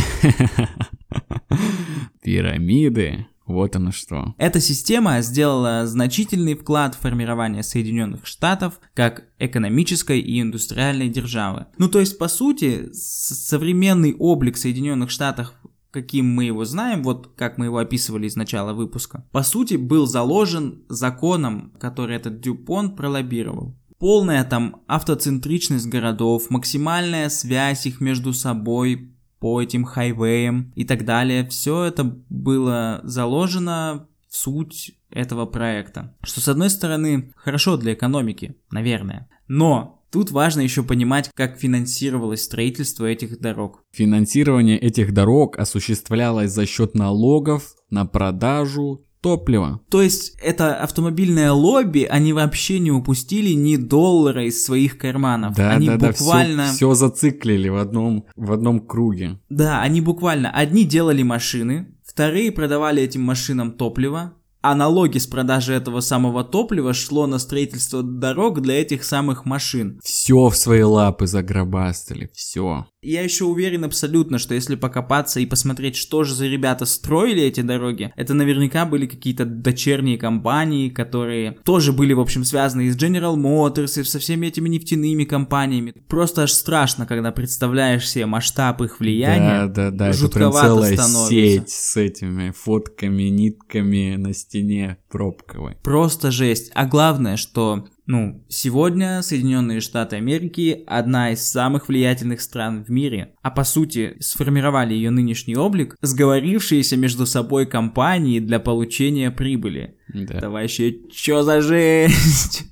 Пирамиды. 2.21 3.27
Вот 3.45 3.75
оно 3.75 3.91
что. 3.91 4.33
Эта 4.39 4.59
система 4.59 5.21
сделала 5.21 5.85
значительный 5.85 6.55
вклад 6.55 6.95
в 6.95 6.99
формирование 6.99 7.61
Соединенных 7.61 8.25
Штатов 8.25 8.79
как 8.95 9.25
экономической 9.37 10.19
и 10.19 10.41
индустриальной 10.41 11.09
державы. 11.09 11.67
Ну 11.77 11.87
то 11.87 11.99
есть, 11.99 12.17
по 12.17 12.27
сути, 12.27 12.89
современный 12.91 14.15
облик 14.17 14.57
Соединенных 14.57 15.11
Штатов 15.11 15.53
каким 15.95 16.27
мы 16.27 16.43
его 16.43 16.65
знаем, 16.65 17.03
вот 17.03 17.31
как 17.37 17.57
мы 17.57 17.65
его 17.65 17.77
описывали 17.77 18.27
из 18.27 18.35
начала 18.35 18.73
выпуска, 18.73 19.25
по 19.31 19.43
сути 19.43 19.75
был 19.75 20.05
заложен 20.07 20.83
законом, 20.89 21.71
который 21.79 22.17
этот 22.17 22.41
Дюпон 22.41 22.97
пролоббировал. 22.97 23.77
Полная 23.97 24.43
там 24.43 24.81
автоцентричность 24.87 25.87
городов, 25.87 26.49
максимальная 26.49 27.29
связь 27.29 27.85
их 27.85 28.01
между 28.01 28.33
собой 28.33 29.15
по 29.39 29.61
этим 29.61 29.85
хайвеям 29.85 30.73
и 30.75 30.83
так 30.83 31.05
далее. 31.05 31.47
Все 31.47 31.85
это 31.85 32.03
было 32.29 32.99
заложено 33.03 34.09
в 34.27 34.35
суть 34.35 34.99
этого 35.09 35.45
проекта. 35.45 36.13
Что 36.23 36.41
с 36.41 36.49
одной 36.49 36.69
стороны 36.69 37.31
хорошо 37.37 37.77
для 37.77 37.93
экономики, 37.93 38.57
наверное. 38.69 39.29
Но 39.47 39.94
Тут 40.15 40.31
важно 40.31 40.61
еще 40.61 40.81
понимать, 40.81 41.29
как 41.35 41.57
финансировалось 41.57 42.41
строительство 42.41 43.05
этих 43.05 43.41
дорог. 43.41 43.83
Финансирование 43.91 44.79
этих 44.79 45.13
дорог 45.13 45.59
осуществлялось 45.59 46.51
за 46.51 46.65
счет 46.65 46.95
налогов 46.95 47.75
на 47.89 48.05
продажу 48.05 49.05
топлива. 49.19 49.81
То 49.89 50.01
есть 50.01 50.37
это 50.41 50.77
автомобильное 50.77 51.51
лобби, 51.51 52.07
они 52.09 52.31
вообще 52.31 52.79
не 52.79 52.91
упустили 52.91 53.49
ни 53.49 53.75
доллара 53.75 54.45
из 54.45 54.63
своих 54.63 54.97
карманов. 54.97 55.57
Да, 55.57 55.71
они 55.71 55.87
да, 55.87 55.97
буквально... 55.97 56.63
да, 56.63 56.67
все, 56.67 56.75
все 56.75 56.93
зациклили 56.93 57.67
в 57.67 57.75
одном, 57.75 58.25
в 58.37 58.53
одном 58.53 58.79
круге. 58.79 59.41
Да, 59.49 59.81
они 59.81 59.99
буквально, 59.99 60.49
одни 60.49 60.85
делали 60.85 61.23
машины, 61.23 61.93
вторые 62.05 62.53
продавали 62.53 63.03
этим 63.03 63.21
машинам 63.21 63.73
топливо, 63.73 64.35
а 64.67 64.73
налоги 64.73 65.19
с 65.19 65.27
продажи 65.27 65.73
этого 65.73 65.99
самого 65.99 66.43
топлива 66.43 66.95
шло 66.95 67.27
на 67.27 67.37
строительство 67.37 68.01
дорог 68.01 68.61
для 68.61 68.81
этих 68.81 69.03
самых 69.03 69.45
машин. 69.45 69.99
Все 70.03 70.49
в 70.49 70.57
свои 70.57 70.81
лапы 70.81 71.27
загробастали, 71.27 72.31
все. 72.33 72.87
Я 73.05 73.21
еще 73.21 73.45
уверен 73.45 73.83
абсолютно, 73.83 74.39
что 74.39 74.55
если 74.55 74.75
покопаться 74.75 75.39
и 75.39 75.45
посмотреть, 75.45 75.95
что 75.95 76.23
же 76.23 76.33
за 76.33 76.47
ребята 76.47 76.85
строили 76.85 77.43
эти 77.43 77.61
дороги, 77.61 78.11
это 78.15 78.33
наверняка 78.33 78.85
были 78.85 79.05
какие-то 79.05 79.45
дочерние 79.45 80.17
компании, 80.17 80.89
которые 80.89 81.57
тоже 81.63 81.93
были, 81.93 82.13
в 82.13 82.19
общем, 82.19 82.43
связаны 82.43 82.87
и 82.87 82.91
с 82.91 82.97
General 82.97 83.35
Motors, 83.35 84.01
и 84.01 84.03
со 84.03 84.17
всеми 84.17 84.47
этими 84.47 84.69
нефтяными 84.69 85.23
компаниями. 85.23 85.93
Просто 86.07 86.43
аж 86.43 86.51
страшно, 86.51 87.05
когда 87.05 87.31
представляешь 87.31 88.09
себе 88.09 88.25
масштаб 88.25 88.81
их 88.81 88.99
влияния. 88.99 89.67
Да, 89.67 89.91
да, 89.91 89.91
да, 89.91 90.09
это 90.09 90.27
прям 90.29 90.51
целая 90.51 90.93
становится. 90.95 91.29
сеть 91.29 91.69
с 91.69 91.97
этими 91.97 92.51
фотками, 92.51 93.23
нитками 93.23 94.15
на 94.15 94.33
стене 94.33 94.97
пробковой. 95.09 95.77
Просто 95.83 96.31
жесть. 96.31 96.71
А 96.73 96.87
главное, 96.87 97.37
что 97.37 97.85
ну, 98.07 98.45
сегодня 98.49 99.21
Соединенные 99.21 99.81
Штаты 99.81 100.17
Америки 100.17 100.83
одна 100.85 101.31
из 101.31 101.41
самых 101.41 101.87
влиятельных 101.87 102.41
стран 102.41 102.83
в 102.83 102.89
мире, 102.89 103.33
а 103.41 103.49
по 103.49 103.63
сути 103.63 104.15
сформировали 104.19 104.93
ее 104.93 105.09
нынешний 105.09 105.55
облик 105.55 105.95
сговорившиеся 106.01 106.97
между 106.97 107.25
собой 107.25 107.65
компании 107.65 108.39
для 108.39 108.59
получения 108.59 109.31
прибыли. 109.31 109.97
Да. 110.13 110.35
Это 110.35 110.49
вообще 110.49 110.95
чё 111.11 111.41
за 111.41 111.61
жесть? 111.61 112.63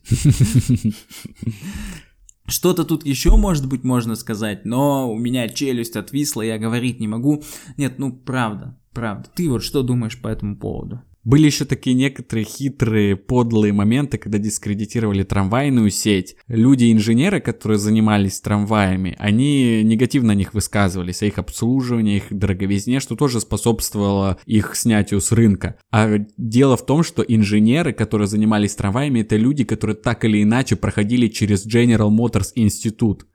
Что-то 2.46 2.84
тут 2.84 3.06
еще, 3.06 3.36
может 3.38 3.68
быть, 3.68 3.84
можно 3.84 4.16
сказать, 4.16 4.66
но 4.66 5.12
у 5.12 5.18
меня 5.18 5.48
челюсть 5.48 5.96
отвисла, 5.96 6.42
я 6.42 6.58
говорить 6.58 7.00
не 7.00 7.08
могу. 7.08 7.42
Нет, 7.78 8.00
ну 8.00 8.12
правда, 8.12 8.78
правда. 8.92 9.30
Ты 9.34 9.50
вот 9.50 9.64
что 9.64 9.82
думаешь 9.82 10.22
по 10.22 10.28
этому 10.28 10.58
поводу? 10.58 11.02
Были 11.24 11.46
еще 11.46 11.64
такие 11.64 11.96
некоторые 11.96 12.44
хитрые, 12.44 13.16
подлые 13.16 13.72
моменты, 13.72 14.18
когда 14.18 14.38
дискредитировали 14.38 15.24
трамвайную 15.24 15.90
сеть. 15.90 16.36
Люди-инженеры, 16.48 17.40
которые 17.40 17.78
занимались 17.78 18.42
трамваями, 18.42 19.16
они 19.20 19.84
негативно 19.84 20.34
о 20.34 20.36
них 20.36 20.54
высказывались, 20.54 21.22
о 21.22 21.26
их 21.26 21.38
обслуживании, 21.38 22.18
их 22.18 22.26
дороговизне, 22.30 23.00
что 23.00 23.16
тоже 23.16 23.40
способствовало 23.40 24.38
их 24.46 24.76
снятию 24.76 25.22
с 25.22 25.32
рынка. 25.32 25.78
А 25.92 26.18
дело 26.38 26.76
в 26.76 26.86
том, 26.86 27.04
что 27.04 27.24
инженеры, 27.24 27.94
которые 27.94 28.28
занимались 28.28 28.76
трамваями, 28.76 29.22
это 29.22 29.38
люди, 29.38 29.64
которые 29.64 29.96
так 29.96 30.26
или 30.26 30.44
иначе 30.44 30.76
проходили 30.76 31.28
через 31.28 31.66
General 31.66 32.10
Motors 32.10 32.52
Институт 32.56 33.26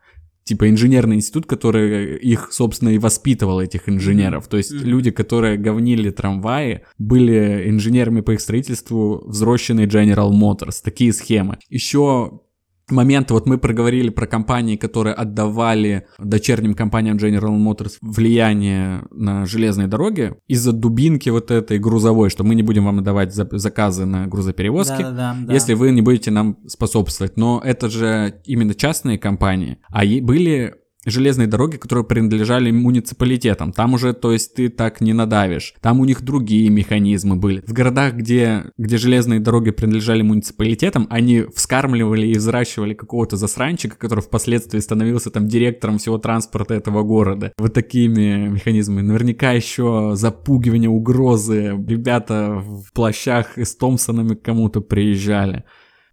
типа 0.49 0.71
инженерный 0.71 1.17
институт, 1.17 1.47
который 1.47 2.17
их, 2.17 2.49
собственно, 2.53 2.89
и 2.89 2.99
воспитывал, 2.99 3.61
этих 3.61 3.89
инженеров. 3.89 4.49
То 4.49 4.57
есть 4.57 4.73
люди, 4.73 5.11
которые 5.11 5.59
говнили 5.59 6.11
трамваи, 6.11 6.83
были 6.97 7.69
инженерами 7.69 8.23
по 8.23 8.33
их 8.33 8.41
строительству 8.41 9.23
взросшенные 9.27 9.87
General 9.87 10.31
Motors. 10.31 10.81
Такие 10.83 11.13
схемы. 11.13 11.59
Еще 11.69 12.41
момент, 12.91 13.31
вот 13.31 13.47
мы 13.47 13.59
проговорили 13.59 14.11
про 14.11 14.27
компании, 14.27 14.77
которые 14.77 15.15
отдавали 15.15 16.07
дочерним 16.19 16.75
компаниям 16.75 17.17
General 17.17 17.57
Motors 17.57 17.97
влияние 18.01 19.05
на 19.11 19.47
железные 19.47 19.89
дороги 19.89 20.35
из-за 20.47 20.73
дубинки 20.73 21.29
вот 21.29 21.51
этой 21.51 21.79
грузовой, 21.79 22.31
что 22.31 22.45
мы 22.45 22.55
не 22.55 22.63
будем 22.63 22.85
вам 22.85 22.99
отдавать 22.99 23.33
заказы 23.33 24.05
на 24.05 24.27
грузоперевозки, 24.27 25.03
да, 25.03 25.11
да, 25.11 25.37
да. 25.41 25.53
если 25.53 25.75
вы 25.75 25.91
не 25.91 26.03
будете 26.03 26.31
нам 26.31 26.59
способствовать. 26.67 27.37
Но 27.37 27.61
это 27.65 27.89
же 27.89 28.41
именно 28.45 28.75
частные 28.75 29.19
компании, 29.19 29.79
а 29.89 30.05
были 30.23 30.75
железные 31.11 31.47
дороги, 31.47 31.77
которые 31.77 32.05
принадлежали 32.05 32.71
муниципалитетам. 32.71 33.73
Там 33.73 33.95
уже, 33.95 34.13
то 34.13 34.33
есть, 34.33 34.55
ты 34.55 34.69
так 34.69 35.01
не 35.01 35.13
надавишь. 35.13 35.75
Там 35.81 36.01
у 36.01 36.05
них 36.05 36.23
другие 36.23 36.69
механизмы 36.71 37.37
были. 37.37 37.63
В 37.67 37.73
городах, 37.73 38.15
где, 38.15 38.65
где 38.77 38.97
железные 38.99 39.41
дороги 39.41 39.71
принадлежали 39.71 40.23
муниципалитетам, 40.23 41.07
они 41.11 41.45
вскармливали 41.55 42.27
и 42.27 42.35
взращивали 42.35 42.95
какого-то 42.95 43.37
засранчика, 43.37 43.97
который 43.97 44.21
впоследствии 44.21 44.79
становился 44.79 45.31
там 45.31 45.47
директором 45.47 45.99
всего 45.99 46.19
транспорта 46.19 46.75
этого 46.75 47.03
города. 47.03 47.53
Вот 47.59 47.75
такими 47.75 48.49
механизмами. 48.49 49.03
Наверняка 49.03 49.53
еще 49.53 50.13
запугивание, 50.15 50.91
угрозы. 50.91 51.77
Ребята 51.87 52.63
в 52.65 52.93
плащах 52.93 53.59
и 53.59 53.65
с 53.65 53.75
Томпсонами 53.77 54.35
к 54.35 54.43
кому-то 54.43 54.81
приезжали. 54.81 55.65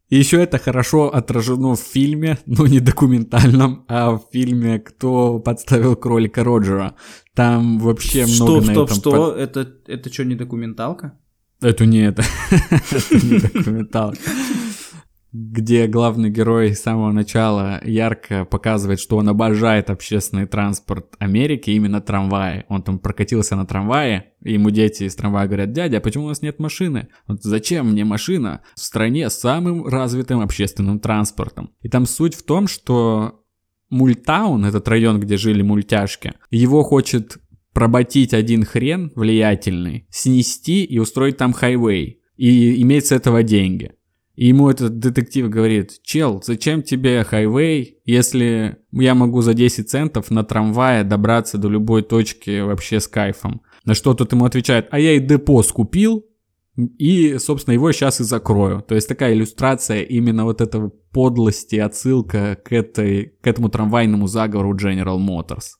И 0.09 0.17
еще 0.17 0.41
это 0.43 0.59
хорошо 0.59 1.13
отражено 1.13 1.75
в 1.75 1.79
фильме, 1.79 2.37
ну 2.45 2.67
не 2.67 2.79
документальном, 2.79 3.85
а 3.87 4.11
в 4.11 4.25
фильме 4.31 4.79
«Кто 4.79 5.39
подставил 5.39 5.95
кролика 5.95 6.43
Роджера». 6.43 6.95
Там 7.33 7.79
вообще 7.79 8.27
что, 8.27 8.45
много 8.45 8.61
стоп, 8.61 8.67
на 8.67 8.71
этом... 8.71 8.95
Что, 8.95 9.11
под- 9.11 9.37
это, 9.37 9.73
это 9.87 10.13
что, 10.13 10.25
не 10.25 10.35
документалка? 10.35 11.17
Это 11.61 11.85
не 11.85 12.05
это. 12.05 12.23
это 12.91 13.25
не 13.25 13.39
документалка. 13.39 14.19
Где 15.37 15.87
главный 15.87 16.29
герой 16.29 16.73
с 16.73 16.83
самого 16.83 17.11
начала 17.11 17.81
ярко 17.83 18.45
показывает, 18.45 19.01
что 19.01 19.17
он 19.17 19.27
обожает 19.27 19.89
общественный 19.89 20.47
транспорт 20.47 21.13
Америки, 21.19 21.71
именно 21.71 21.99
трамваи. 21.99 22.63
Он 22.69 22.81
там 22.81 22.99
прокатился 22.99 23.57
на 23.57 23.65
трамвае, 23.65 24.31
и 24.41 24.53
ему 24.53 24.69
дети 24.69 25.03
из 25.03 25.15
трамвая 25.15 25.47
говорят, 25.47 25.73
дядя, 25.73 25.97
а 25.97 25.99
почему 25.99 26.23
у 26.23 26.27
нас 26.29 26.41
нет 26.41 26.59
машины? 26.59 27.09
Вот 27.27 27.43
зачем 27.43 27.91
мне 27.91 28.05
машина 28.05 28.61
в 28.75 28.79
стране 28.79 29.29
с 29.29 29.37
самым 29.37 29.85
развитым 29.85 30.39
общественным 30.39 30.99
транспортом? 30.99 31.71
И 31.81 31.89
там 31.89 32.05
суть 32.05 32.35
в 32.35 32.43
том, 32.43 32.69
что 32.69 33.41
Мультаун, 33.89 34.63
этот 34.63 34.87
район, 34.87 35.19
где 35.19 35.35
жили 35.35 35.61
мультяшки, 35.61 36.35
его 36.49 36.81
хочет 36.83 37.39
проботить 37.73 38.33
один 38.33 38.63
хрен 38.63 39.11
влиятельный, 39.15 40.07
снести 40.09 40.85
и 40.85 40.97
устроить 40.97 41.35
там 41.35 41.51
хайвей. 41.51 42.21
И 42.37 42.81
иметь 42.81 43.07
с 43.07 43.11
этого 43.11 43.43
деньги. 43.43 43.91
И 44.35 44.47
ему 44.47 44.69
этот 44.69 44.99
детектив 44.99 45.49
говорит, 45.49 46.01
чел, 46.03 46.41
зачем 46.45 46.83
тебе 46.83 47.23
хайвей, 47.23 47.99
если 48.05 48.77
я 48.91 49.15
могу 49.15 49.41
за 49.41 49.53
10 49.53 49.89
центов 49.89 50.29
на 50.29 50.43
трамвае 50.43 51.03
добраться 51.03 51.57
до 51.57 51.69
любой 51.69 52.01
точки 52.01 52.61
вообще 52.61 52.99
с 52.99 53.07
кайфом. 53.07 53.61
На 53.85 53.93
что 53.93 54.13
тот 54.13 54.33
ему 54.33 54.45
отвечает, 54.45 54.87
а 54.91 54.99
я 54.99 55.13
и 55.13 55.19
депо 55.19 55.63
скупил, 55.63 56.25
и, 56.77 57.37
собственно, 57.37 57.73
его 57.73 57.91
сейчас 57.91 58.19
и 58.19 58.25
закрою. 58.25 58.81
То 58.81 58.95
есть 58.95 59.07
такая 59.07 59.33
иллюстрация 59.33 60.01
именно 60.01 60.43
вот 60.43 60.59
этого 60.59 60.89
подлости, 60.89 61.77
отсылка 61.77 62.57
к, 62.61 62.73
этой, 62.73 63.37
к 63.41 63.47
этому 63.47 63.69
трамвайному 63.69 64.27
заговору 64.27 64.75
General 64.75 65.17
Motors. 65.17 65.75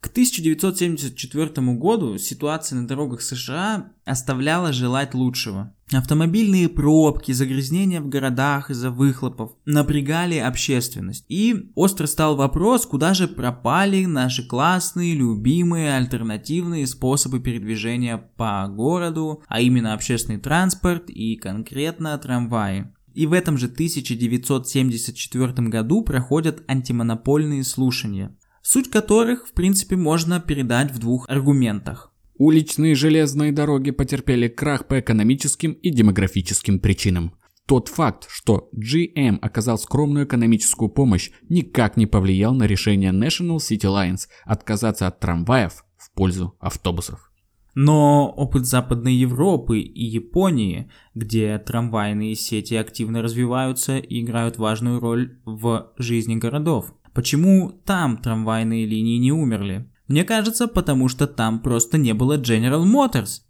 К 0.00 0.08
1974 0.08 1.50
году 1.76 2.18
ситуация 2.18 2.80
на 2.80 2.88
дорогах 2.88 3.22
США 3.22 3.92
оставляла 4.04 4.72
желать 4.72 5.14
лучшего. 5.14 5.74
Автомобильные 5.92 6.68
пробки, 6.68 7.32
загрязнения 7.32 8.00
в 8.00 8.08
городах 8.08 8.70
из-за 8.70 8.90
выхлопов 8.90 9.52
напрягали 9.66 10.36
общественность. 10.38 11.26
И 11.28 11.70
остро 11.74 12.06
стал 12.06 12.36
вопрос, 12.36 12.86
куда 12.86 13.12
же 13.12 13.28
пропали 13.28 14.06
наши 14.06 14.46
классные, 14.46 15.14
любимые, 15.14 15.94
альтернативные 15.96 16.86
способы 16.86 17.40
передвижения 17.40 18.16
по 18.36 18.66
городу, 18.68 19.42
а 19.48 19.60
именно 19.60 19.92
общественный 19.92 20.38
транспорт 20.38 21.10
и 21.10 21.36
конкретно 21.36 22.16
трамваи. 22.16 22.92
И 23.12 23.26
в 23.26 23.34
этом 23.34 23.58
же 23.58 23.66
1974 23.66 25.52
году 25.68 26.02
проходят 26.02 26.62
антимонопольные 26.66 27.62
слушания 27.64 28.34
суть 28.62 28.90
которых, 28.90 29.48
в 29.48 29.52
принципе, 29.52 29.96
можно 29.96 30.40
передать 30.40 30.92
в 30.92 30.98
двух 30.98 31.28
аргументах. 31.28 32.11
Уличные 32.44 32.96
железные 32.96 33.52
дороги 33.52 33.92
потерпели 33.92 34.48
крах 34.48 34.88
по 34.88 34.98
экономическим 34.98 35.74
и 35.74 35.90
демографическим 35.90 36.80
причинам. 36.80 37.34
Тот 37.68 37.86
факт, 37.86 38.26
что 38.28 38.68
GM 38.74 39.38
оказал 39.40 39.78
скромную 39.78 40.26
экономическую 40.26 40.88
помощь, 40.88 41.30
никак 41.48 41.96
не 41.96 42.06
повлиял 42.06 42.52
на 42.52 42.64
решение 42.64 43.12
National 43.12 43.58
City 43.58 43.84
Lines 43.84 44.22
отказаться 44.44 45.06
от 45.06 45.20
трамваев 45.20 45.84
в 45.96 46.12
пользу 46.16 46.56
автобусов. 46.58 47.30
Но 47.76 48.28
опыт 48.36 48.66
Западной 48.66 49.14
Европы 49.14 49.78
и 49.78 50.04
Японии, 50.04 50.90
где 51.14 51.56
трамвайные 51.60 52.34
сети 52.34 52.74
активно 52.74 53.22
развиваются 53.22 53.98
и 53.98 54.20
играют 54.20 54.58
важную 54.58 54.98
роль 54.98 55.38
в 55.44 55.92
жизни 55.96 56.34
городов, 56.34 56.92
Почему 57.14 57.70
там 57.84 58.16
трамвайные 58.16 58.86
линии 58.86 59.18
не 59.18 59.32
умерли? 59.32 59.86
Мне 60.08 60.24
кажется, 60.24 60.68
потому 60.68 61.08
что 61.08 61.26
там 61.26 61.60
просто 61.60 61.98
не 61.98 62.14
было 62.14 62.38
General 62.38 62.84
Motors. 62.84 63.42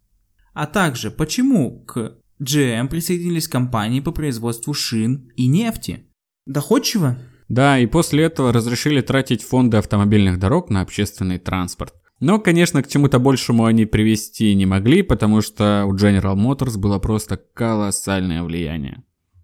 А 0.54 0.66
также, 0.66 1.10
почему 1.10 1.84
к 1.84 2.18
GM 2.42 2.88
присоединились 2.88 3.48
компании 3.48 4.00
по 4.00 4.12
производству 4.12 4.74
шин 4.74 5.30
и 5.36 5.46
нефти? 5.46 6.06
Доходчиво? 6.46 7.18
Да, 7.48 7.78
и 7.78 7.86
после 7.86 8.24
этого 8.24 8.52
разрешили 8.52 9.00
тратить 9.00 9.42
фонды 9.42 9.76
автомобильных 9.76 10.38
дорог 10.38 10.70
на 10.70 10.80
общественный 10.80 11.38
транспорт. 11.38 11.94
Но, 12.20 12.38
конечно, 12.38 12.82
к 12.82 12.88
чему-то 12.88 13.18
большему 13.18 13.64
они 13.64 13.84
привести 13.84 14.54
не 14.54 14.64
могли, 14.64 15.02
потому 15.02 15.40
что 15.40 15.84
у 15.86 15.94
General 15.94 16.36
Motors 16.36 16.78
было 16.78 16.98
просто 16.98 17.36
колоссальное 17.36 18.42
влияние. 18.42 19.02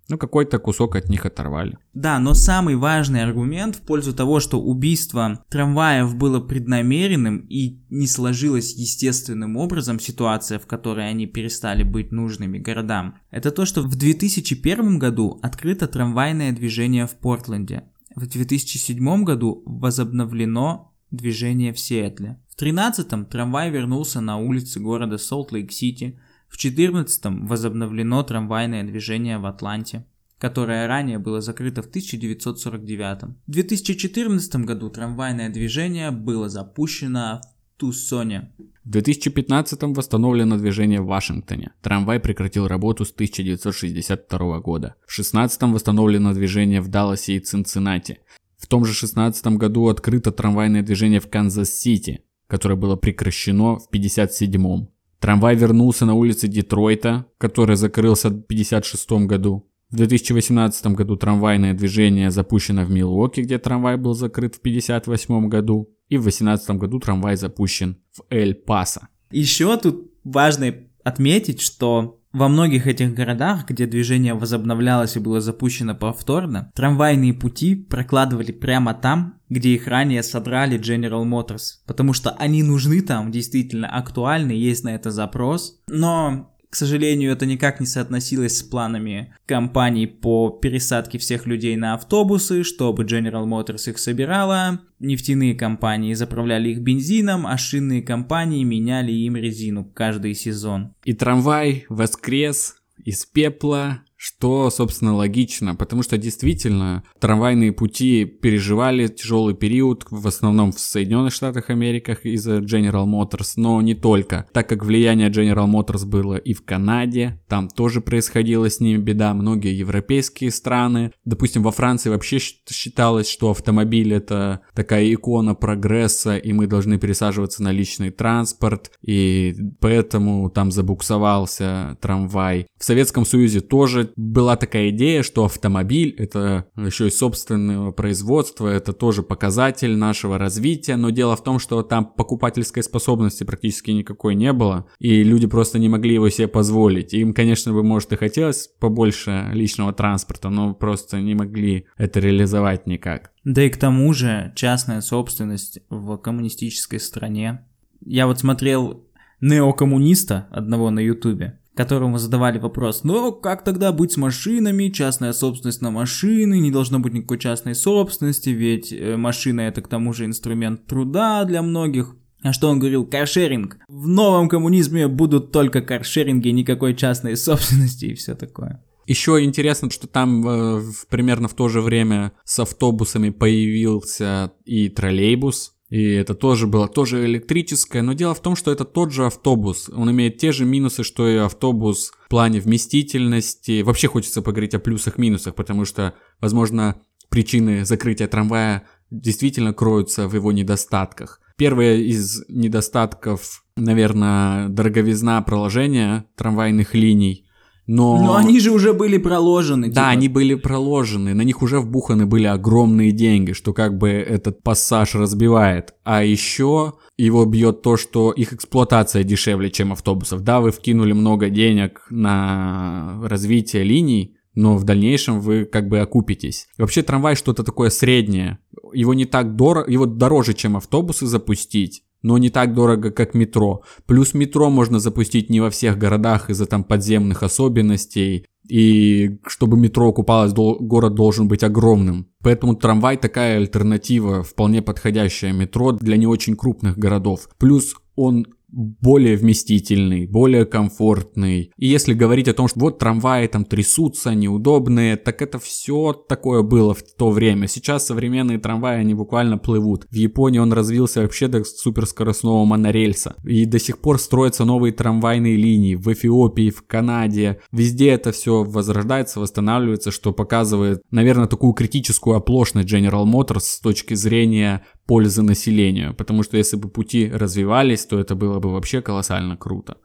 Ну, 0.09 0.17
какой-то 0.17 0.59
кусок 0.59 0.97
от 0.97 1.11
них 1.11 1.27
оторвали. 1.27 1.77
Да, 1.93 2.19
но 2.19 2.33
самый 2.33 2.77
важный 2.77 3.23
аргумент 3.23 3.77
в 3.77 3.83
пользу 3.83 4.15
того, 4.15 4.41
что 4.41 4.59
убийство 4.59 5.45
трамваев 5.51 6.17
было 6.17 6.41
преднамеренным 6.41 7.47
и 7.51 7.83
не 7.91 8.07
сложилось 8.07 8.75
естественным 8.75 9.59
образом 9.59 10.01
ситуация, 10.01 10.59
в 10.59 10.67
которой 10.67 11.11
они 11.11 11.27
перестали 11.27 11.83
быть 11.83 12.11
нужными 12.11 12.59
городам, 12.59 13.19
это 13.31 13.51
то, 13.51 13.67
что 13.67 13.83
в 13.83 13.97
2001 13.97 14.99
году 14.99 15.39
открыто 15.43 15.87
трамвайное 15.87 16.53
движение 16.53 17.07
в 17.07 17.15
Портленде. 17.17 17.85
В 18.17 18.27
2007 18.27 19.25
году 19.25 19.63
возобновлено 19.67 20.95
движение 21.11 21.75
в 21.75 21.79
Сиэтле. 21.79 22.41
В 22.49 22.57
2013 22.57 23.29
трамвай 23.29 23.71
вернулся 23.71 24.23
на 24.23 24.39
улицы 24.39 24.81
города 24.81 25.19
Солт-Лейк-Сити– 25.19 26.19
в 26.49 26.57
14-м 26.57 27.47
возобновлено 27.47 28.23
трамвайное 28.23 28.85
движение 28.85 29.39
в 29.39 29.47
Атланте, 29.47 30.05
которое 30.39 30.87
ранее 30.87 31.19
было 31.19 31.41
закрыто 31.41 31.83
в 31.83 31.87
1949 31.87 33.23
-м. 33.23 33.35
В 33.47 33.51
2014 33.51 34.65
году 34.65 34.91
трамвайное 34.91 35.51
движение 35.51 36.11
было 36.11 36.49
запущено 36.49 37.41
в 37.43 37.81
Туссоне. 37.81 38.53
В 38.85 38.91
2015-м 38.91 39.93
восстановлено 39.93 40.57
движение 40.57 41.01
в 41.01 41.07
Вашингтоне. 41.07 41.73
Трамвай 41.83 42.19
прекратил 42.21 42.67
работу 42.67 43.05
с 43.05 43.13
1962 43.13 44.61
года. 44.61 44.95
В 45.07 45.19
16-м 45.19 45.73
восстановлено 45.73 46.33
движение 46.33 46.81
в 46.81 46.89
Далласе 46.89 47.35
и 47.37 47.41
Цинциннати. 47.41 48.19
В 48.57 48.67
том 48.67 48.85
же 48.85 48.95
16 48.95 49.47
году 49.59 49.89
открыто 49.89 50.33
трамвайное 50.33 50.83
движение 50.83 51.21
в 51.21 51.29
Канзас-Сити, 51.29 52.23
которое 52.49 52.77
было 52.77 52.97
прекращено 52.97 53.77
в 53.77 53.89
57-м. 53.93 54.89
Трамвай 55.21 55.57
вернулся 55.57 56.07
на 56.07 56.15
улицы 56.15 56.49
Детройта, 56.49 57.27
который 57.39 57.77
закрылся 57.77 58.29
в 58.29 58.45
1956 58.45 59.27
году. 59.27 59.69
В 59.91 59.97
2018 59.97 60.87
году 60.89 61.17
трамвайное 61.17 61.75
движение 61.75 62.31
запущено 62.31 62.85
в 62.85 62.91
Милуоки, 62.91 63.43
где 63.43 63.59
трамвай 63.59 63.97
был 63.97 64.15
закрыт 64.15 64.57
в 64.57 64.59
1958 64.59 65.49
году. 65.49 65.91
И 66.09 66.17
в 66.19 66.23
2018 66.23 66.71
году 66.73 67.01
трамвай 67.01 67.37
запущен 67.37 67.97
в 68.13 68.23
Эль-Пасо. 68.31 69.09
Еще 69.31 69.77
тут 69.77 70.13
важно 70.25 70.75
отметить, 71.05 71.61
что 71.61 72.18
во 72.33 72.49
многих 72.49 72.87
этих 72.87 73.15
городах, 73.15 73.67
где 73.69 73.87
движение 73.87 74.35
возобновлялось 74.35 75.17
и 75.17 75.21
было 75.21 75.41
запущено 75.41 75.95
повторно, 75.95 76.71
трамвайные 76.75 77.33
пути 77.33 77.75
прокладывали 77.75 78.53
прямо 78.53 78.95
там, 78.95 79.41
где 79.49 79.71
их 79.71 79.87
ранее 79.87 80.23
содрали 80.23 80.79
General 80.79 81.25
Motors, 81.25 81.79
потому 81.87 82.13
что 82.13 82.31
они 82.31 82.63
нужны 82.63 83.01
там, 83.01 83.31
действительно 83.33 83.89
актуальны, 83.89 84.53
есть 84.53 84.85
на 84.85 84.95
это 84.95 85.11
запрос. 85.11 85.81
Но 85.89 86.55
к 86.71 86.77
сожалению, 86.77 87.33
это 87.33 87.47
никак 87.47 87.81
не 87.81 87.87
соотносилось 87.87 88.59
с 88.59 88.63
планами 88.63 89.35
компаний 89.47 90.07
по 90.07 90.51
пересадке 90.51 91.17
всех 91.19 91.47
людей 91.47 91.77
на 91.77 91.95
автобусы, 91.95 92.63
чтобы 92.63 93.05
General 93.05 93.47
Motors 93.47 93.91
их 93.91 93.99
собирала. 93.99 94.81
Нефтяные 94.99 95.55
компании 95.55 96.13
заправляли 96.13 96.71
их 96.71 96.81
бензином, 96.81 97.47
а 97.47 97.57
шинные 97.57 98.03
компании 98.03 98.65
меняли 98.65 99.13
им 99.13 99.37
резину 99.37 99.85
каждый 99.85 100.35
сезон. 100.35 100.95
И 101.05 101.15
трамвай 101.15 101.87
воскрес 101.89 102.77
из 103.03 103.25
пепла 103.25 104.03
что, 104.19 104.69
собственно, 104.71 105.15
логично, 105.15 105.77
потому 105.77 106.03
что 106.03 106.19
действительно 106.19 107.05
трамвайные 107.21 107.71
пути 107.71 108.25
переживали 108.25 109.07
тяжелый 109.07 109.55
период, 109.55 110.07
в 110.11 110.27
основном 110.27 110.73
в 110.73 110.81
Соединенных 110.81 111.33
Штатах 111.33 111.71
Америки 111.71 112.19
из-за 112.25 112.59
General 112.59 113.07
Motors, 113.07 113.53
но 113.57 113.81
не 113.81 113.95
только, 113.95 114.47
так 114.53 114.69
как 114.69 114.85
влияние 114.85 115.31
General 115.31 115.67
Motors 115.67 116.05
было 116.05 116.35
и 116.35 116.53
в 116.53 116.65
Канаде, 116.65 117.41
там 117.47 117.69
тоже 117.69 118.01
происходила 118.01 118.69
с 118.69 118.81
ними 118.81 118.99
беда, 118.99 119.33
многие 119.35 119.79
европейские 119.79 120.51
страны, 120.51 121.13
допустим, 121.25 121.63
во 121.63 121.71
Франции 121.71 122.11
вообще 122.11 122.39
считалось, 122.41 123.29
что 123.29 123.53
автомобиль 123.53 124.13
это 124.13 124.63
такая 124.75 125.15
икона 125.15 125.55
прогресса, 125.55 126.37
и 126.37 126.53
мы 126.53 126.67
должны 126.67 126.99
пересаживаться 126.99 127.63
на 127.63 127.71
личный 127.71 128.11
транспорт, 128.11 128.91
и 129.01 129.55
поэтому 129.81 130.51
там 130.51 130.73
забуксовался 130.73 131.97
трамвай. 132.01 132.67
В 132.77 132.85
Советском 132.85 133.25
Союзе 133.25 133.61
тоже 133.61 134.08
была 134.17 134.57
такая 134.57 134.91
идея, 134.91 135.23
что 135.23 135.45
автомобиль 135.45 136.15
это 136.19 136.67
еще 136.77 137.09
и 137.09 137.11
собственного 137.11 137.93
производства, 137.93 138.69
это 138.69 138.93
тоже 138.93 139.23
показатель 139.23 139.97
нашего 139.97 140.39
развития, 140.39 140.97
но 140.97 141.11
дело 141.11 141.37
в 141.37 141.43
том, 141.43 141.59
что 141.59 141.83
там 141.83 142.07
покупательской 142.07 142.83
способности 142.83 143.45
практически 143.45 143.91
никакой 143.91 144.35
не 144.35 144.53
было, 144.53 144.87
и 144.99 145.23
люди 145.23 145.47
просто 145.47 145.79
не 145.79 145.89
могли 145.89 146.15
его 146.15 146.29
себе 146.29 146.49
позволить. 146.49 147.15
Им, 147.15 147.35
конечно 147.35 147.73
бы, 147.73 147.83
может 147.83 148.13
и 148.13 148.17
хотелось 148.17 148.69
побольше 148.81 149.51
личного 149.53 149.93
транспорта, 149.93 150.49
но 150.51 150.75
просто 150.75 151.21
не 151.21 151.35
могли 151.35 151.87
это 151.97 152.21
реализовать 152.21 152.87
никак. 152.87 153.33
Да 153.45 153.63
и 153.63 153.71
к 153.71 153.77
тому 153.77 154.13
же 154.13 154.53
частная 154.55 155.01
собственность 155.01 155.81
в 155.89 156.17
коммунистической 156.19 157.01
стране. 157.01 157.65
Я 158.05 158.27
вот 158.27 158.39
смотрел 158.39 159.05
неокоммуниста 159.41 160.49
одного 160.51 160.91
на 160.91 161.01
ютубе, 161.01 161.59
которому 161.79 162.19
задавали 162.19 162.59
вопрос, 162.59 163.05
ну 163.05 163.31
как 163.31 163.63
тогда 163.63 163.93
быть 163.93 164.11
с 164.11 164.17
машинами, 164.17 164.89
частная 164.89 165.33
собственность 165.33 165.81
на 165.81 165.93
машины, 165.93 166.59
не 166.59 166.73
должно 166.73 166.99
быть 166.99 167.13
никакой 167.13 167.39
частной 167.39 167.77
собственности, 167.77 168.49
ведь 168.49 168.93
э, 168.93 169.17
машина 169.17 169.61
это 169.61 169.81
к 169.81 169.87
тому 169.87 170.13
же 170.13 170.25
инструмент 170.25 170.87
труда 170.87 171.45
для 171.45 171.63
многих. 171.63 172.17
А 172.43 172.53
что 172.53 172.69
он 172.69 172.81
говорил? 172.81 173.07
Каршеринг. 173.07 173.79
В 173.87 174.09
новом 174.09 174.49
коммунизме 174.49 175.07
будут 175.07 175.53
только 175.53 175.81
каршеринги, 175.81 176.49
никакой 176.49 176.97
частной 176.97 177.37
собственности 177.47 178.07
и 178.07 178.15
все 178.15 178.35
такое. 178.35 178.83
Еще 179.07 179.45
интересно, 179.45 179.89
что 179.89 180.09
там 180.09 180.49
э, 180.49 180.83
примерно 181.09 181.47
в 181.47 181.55
то 181.55 181.69
же 181.69 181.81
время 181.81 182.33
с 182.45 182.59
автобусами 182.59 183.31
появился 183.31 184.51
и 184.65 184.89
троллейбус, 184.89 185.78
и 185.91 186.13
это 186.13 186.35
тоже 186.35 186.67
было 186.67 186.87
тоже 186.87 187.25
электрическое, 187.25 188.03
но 188.03 188.13
дело 188.13 188.35
в 188.35 188.43
том, 188.43 188.57
что 188.57 188.71
это 188.71 188.85
тот 188.85 189.11
же 189.13 189.27
автобус. 189.27 189.89
Он 189.95 190.11
имеет 190.11 190.37
те 190.37 190.53
же 190.53 190.65
минусы, 190.65 191.03
что 191.03 191.27
и 191.29 191.37
автобус 191.37 192.13
в 192.27 192.29
плане 192.29 192.61
вместительности. 192.61 193.81
Вообще 193.81 194.09
хочется 194.09 194.43
поговорить 194.43 194.75
о 194.75 194.81
плюсах-минусах, 194.81 195.55
потому 195.55 195.87
что, 195.87 196.15
возможно, 196.41 197.01
причины 197.31 197.87
закрытия 197.87 198.29
трамвая 198.29 198.85
действительно 199.11 199.73
кроются 199.73 200.29
в 200.29 200.35
его 200.35 200.53
недостатках. 200.53 201.41
Первое 201.57 201.97
из 201.97 202.45
недостатков, 202.49 203.65
наверное, 203.77 204.69
дороговизна 204.69 205.41
проложения 205.43 206.27
трамвайных 206.37 206.95
линий. 206.95 207.48
Но... 207.89 208.23
Но 208.23 208.37
они 208.37 208.61
же 208.61 208.71
уже 208.71 208.93
были 208.93 209.17
проложены. 209.17 209.89
Да, 209.89 209.93
типа. 210.03 210.09
они 210.09 210.29
были 210.29 210.55
проложены, 210.55 211.33
на 211.33 211.41
них 211.41 211.63
уже 211.63 211.81
вбуханы 211.81 212.27
были 212.27 212.45
огромные 212.45 213.13
деньги, 213.13 213.53
что 213.53 213.73
как 213.73 213.97
бы 213.97 214.11
этот 214.11 214.63
пассаж 214.63 215.15
разбивает. 215.15 215.95
А 216.05 216.23
еще 216.23 216.95
его 217.17 217.47
бьет 217.47 217.81
то, 217.81 217.97
что 217.97 218.31
их 218.31 218.53
эксплуатация 218.53 219.25
дешевле, 219.25 219.71
чем 219.71 219.93
автобусов. 219.93 220.43
Да, 220.43 220.61
вы 220.61 220.71
вкинули 220.71 221.15
много 221.15 221.49
денег 221.49 222.07
на 222.11 223.21
развитие 223.25 223.85
линий, 223.85 224.37
но 224.55 224.77
в 224.77 224.85
дальнейшем 224.85 225.41
вы 225.41 225.65
как 225.65 225.89
бы 225.89 226.01
окупитесь. 226.01 226.69
И 226.77 226.83
вообще 226.83 227.03
трамвай 227.03 227.37
что-то 227.37 227.65
такое 227.65 227.89
среднее. 227.89 228.59
Его 228.93 229.15
не 229.15 229.25
так 229.25 229.57
дорого, 229.57 229.91
его 229.91 230.05
дороже, 230.05 230.53
чем 230.53 230.77
автобусы 230.77 231.27
запустить 231.27 232.03
но 232.23 232.39
не 232.39 232.51
так 232.51 232.75
дорого, 232.75 233.11
как 233.11 233.35
метро. 233.35 233.83
Плюс 234.07 234.35
метро 234.35 234.71
можно 234.71 234.99
запустить 234.99 235.51
не 235.51 235.61
во 235.61 235.71
всех 235.71 235.99
городах 235.99 236.51
из-за 236.51 236.67
там 236.67 236.85
подземных 236.85 237.43
особенностей. 237.43 238.47
И 238.69 239.39
чтобы 239.47 239.79
метро 239.79 240.09
окупалось, 240.09 240.53
город 240.53 241.15
должен 241.15 241.49
быть 241.49 241.63
огромным. 241.63 242.29
Поэтому 242.43 242.75
трамвай 242.75 243.17
такая 243.17 243.57
альтернатива, 243.57 244.43
вполне 244.43 244.83
подходящая 244.83 245.53
метро 245.53 245.93
для 245.93 246.17
не 246.17 246.27
очень 246.27 246.57
крупных 246.57 246.99
городов. 246.99 247.49
Плюс 247.59 247.95
он 248.15 248.47
более 248.71 249.37
вместительный, 249.37 250.27
более 250.27 250.67
комфортный. 250.67 251.73
И 251.77 251.87
если 251.87 252.15
говорить 252.15 252.49
о 252.49 252.55
том, 252.55 252.69
что 252.69 252.81
вот 252.81 252.99
трамваи 252.99 253.47
там 253.47 253.65
трясутся, 253.65 254.35
неудобные, 254.35 255.17
так 255.17 255.43
это 255.43 255.59
все 255.59 256.13
такое 256.13 256.63
было 256.63 256.95
в 256.95 257.03
то 257.03 257.31
время. 257.31 257.67
Сейчас 257.67 258.07
современные 258.07 258.59
трамваи, 258.59 258.99
они 258.99 259.15
буквально 259.15 259.59
плывут. 259.59 260.07
В 260.11 260.15
Японии 260.15 260.59
он 260.59 260.73
развился 260.73 261.23
вообще 261.23 261.49
до 261.49 261.65
суперскоростного 261.65 262.65
монорельса. 262.65 263.37
И 263.45 263.65
до 263.65 263.79
сих 263.79 264.01
пор 264.01 264.19
строятся 264.19 264.65
новые 264.65 264.93
трамвайные 264.93 265.57
линии 265.57 265.95
в 265.95 266.13
Эфиопии, 266.13 266.71
в 266.71 266.87
Канаде. 266.87 267.61
Везде 267.73 268.11
это 268.11 268.33
все 268.33 268.65
возрождается, 268.65 269.41
восстанавливается, 269.41 270.11
что 270.11 270.33
показывает, 270.33 271.01
наверное, 271.11 271.47
такую 271.47 271.73
критическую 271.73 272.37
оплошность 272.37 272.93
General 272.93 273.25
Motors 273.25 273.61
с 273.61 273.81
точки 273.81 274.15
зрения 274.15 274.85
пользы 275.09 275.43
населению. 275.43 276.15
Потому 276.15 276.45
что 276.45 276.59
если 276.59 276.77
бы 276.77 276.89
пути 276.89 277.31
развивались, 277.35 278.07
то 278.07 278.21
это 278.21 278.35
было 278.35 278.61
бы 278.61 278.71
вообще 278.71 279.01
колоссально 279.01 279.57
круто. 279.57 279.97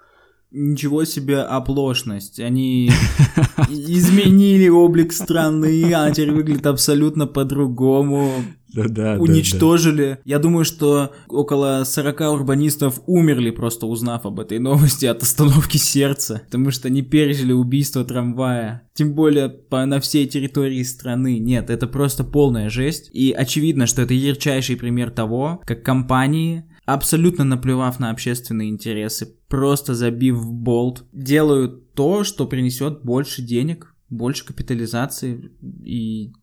Ничего 0.52 1.06
себе 1.06 1.40
оплошность. 1.42 2.40
Они 2.40 2.90
изменили 3.70 4.70
облик 4.70 5.12
страны, 5.12 5.94
а 5.94 6.12
теперь 6.12 6.32
выглядит 6.32 6.66
абсолютно 6.66 7.28
по-другому. 7.28 8.32
Да, 8.74 8.88
да, 8.88 9.18
уничтожили. 9.20 10.04
Да, 10.04 10.16
да. 10.16 10.22
Я 10.26 10.40
думаю, 10.40 10.66
что 10.66 11.14
около 11.28 11.84
40 11.86 12.22
урбанистов 12.34 13.02
умерли 13.06 13.52
просто 13.52 13.86
узнав 13.86 14.26
об 14.26 14.40
этой 14.40 14.60
новости 14.60 15.06
от 15.06 15.22
остановки 15.22 15.78
сердца, 15.78 16.42
потому 16.46 16.72
что 16.72 16.88
они 16.88 17.02
пережили 17.02 17.54
убийство 17.54 18.04
трамвая. 18.04 18.88
Тем 18.94 19.14
более 19.14 19.50
по, 19.50 19.86
на 19.86 20.00
всей 20.00 20.28
территории 20.28 20.84
страны. 20.84 21.40
Нет, 21.40 21.70
это 21.70 21.88
просто 21.88 22.24
полная 22.24 22.70
жесть. 22.70 23.10
И 23.14 23.32
очевидно, 23.32 23.86
что 23.86 24.02
это 24.02 24.14
ярчайший 24.14 24.78
пример 24.78 25.12
того, 25.12 25.62
как 25.66 25.84
компании 25.84 26.66
абсолютно 26.86 27.44
наплевав 27.44 28.00
на 28.00 28.10
общественные 28.10 28.70
интересы, 28.70 29.36
просто 29.48 29.94
забив 29.94 30.36
в 30.36 30.52
болт, 30.52 31.06
делают 31.14 31.94
то, 31.94 32.24
что 32.24 32.48
принесет 32.48 33.04
больше 33.04 33.42
денег, 33.42 33.96
больше 34.10 34.46
капитализации 34.46 35.52
и 35.84 36.34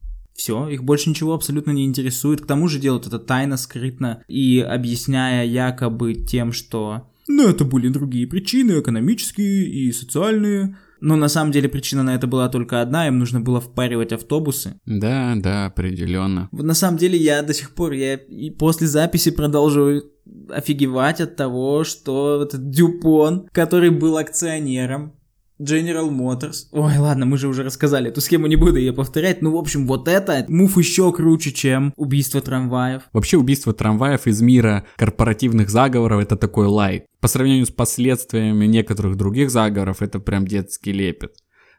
все, 0.40 0.68
их 0.68 0.84
больше 0.84 1.10
ничего 1.10 1.34
абсолютно 1.34 1.72
не 1.72 1.84
интересует. 1.84 2.40
К 2.40 2.46
тому 2.46 2.66
же 2.66 2.78
делают 2.78 3.06
это 3.06 3.18
тайно, 3.18 3.58
скрытно 3.58 4.24
и 4.26 4.58
объясняя 4.58 5.44
якобы 5.44 6.14
тем, 6.14 6.52
что 6.52 7.10
ну 7.28 7.46
это 7.46 7.66
были 7.66 7.88
другие 7.88 8.26
причины, 8.26 8.80
экономические 8.80 9.68
и 9.68 9.92
социальные. 9.92 10.78
Но 11.02 11.16
на 11.16 11.28
самом 11.28 11.52
деле 11.52 11.68
причина 11.68 12.02
на 12.02 12.14
это 12.14 12.26
была 12.26 12.48
только 12.48 12.80
одна, 12.80 13.06
им 13.06 13.18
нужно 13.18 13.42
было 13.42 13.60
впаривать 13.60 14.12
автобусы. 14.12 14.80
Да, 14.86 15.34
да, 15.36 15.66
определенно. 15.66 16.48
На 16.52 16.74
самом 16.74 16.96
деле 16.96 17.18
я 17.18 17.42
до 17.42 17.52
сих 17.52 17.74
пор, 17.74 17.92
я 17.92 18.14
и 18.14 18.48
после 18.48 18.86
записи 18.86 19.30
продолжу 19.30 20.02
офигевать 20.48 21.20
от 21.20 21.36
того, 21.36 21.84
что 21.84 22.42
этот 22.42 22.70
Дюпон, 22.70 23.46
который 23.52 23.90
был 23.90 24.16
акционером, 24.16 25.19
General 25.60 26.10
Motors. 26.10 26.66
Ой, 26.72 26.96
ладно, 26.96 27.26
мы 27.26 27.36
же 27.36 27.48
уже 27.48 27.62
рассказали 27.62 28.08
эту 28.08 28.20
схему, 28.20 28.46
не 28.46 28.56
буду 28.56 28.76
ее 28.76 28.92
повторять. 28.92 29.42
Ну, 29.42 29.52
в 29.52 29.56
общем, 29.56 29.86
вот 29.86 30.08
это 30.08 30.44
мув 30.48 30.78
еще 30.78 31.12
круче, 31.12 31.52
чем 31.52 31.92
убийство 31.96 32.40
трамваев. 32.40 33.02
Вообще, 33.12 33.36
убийство 33.36 33.72
трамваев 33.72 34.26
из 34.26 34.40
мира 34.40 34.86
корпоративных 34.96 35.68
заговоров 35.68 36.22
это 36.22 36.36
такой 36.36 36.66
лайк. 36.66 37.04
По 37.20 37.28
сравнению 37.28 37.66
с 37.66 37.70
последствиями 37.70 38.66
некоторых 38.66 39.16
других 39.16 39.50
заговоров, 39.50 40.00
это 40.00 40.18
прям 40.18 40.46
детский 40.46 40.92
лепет. 40.92 41.34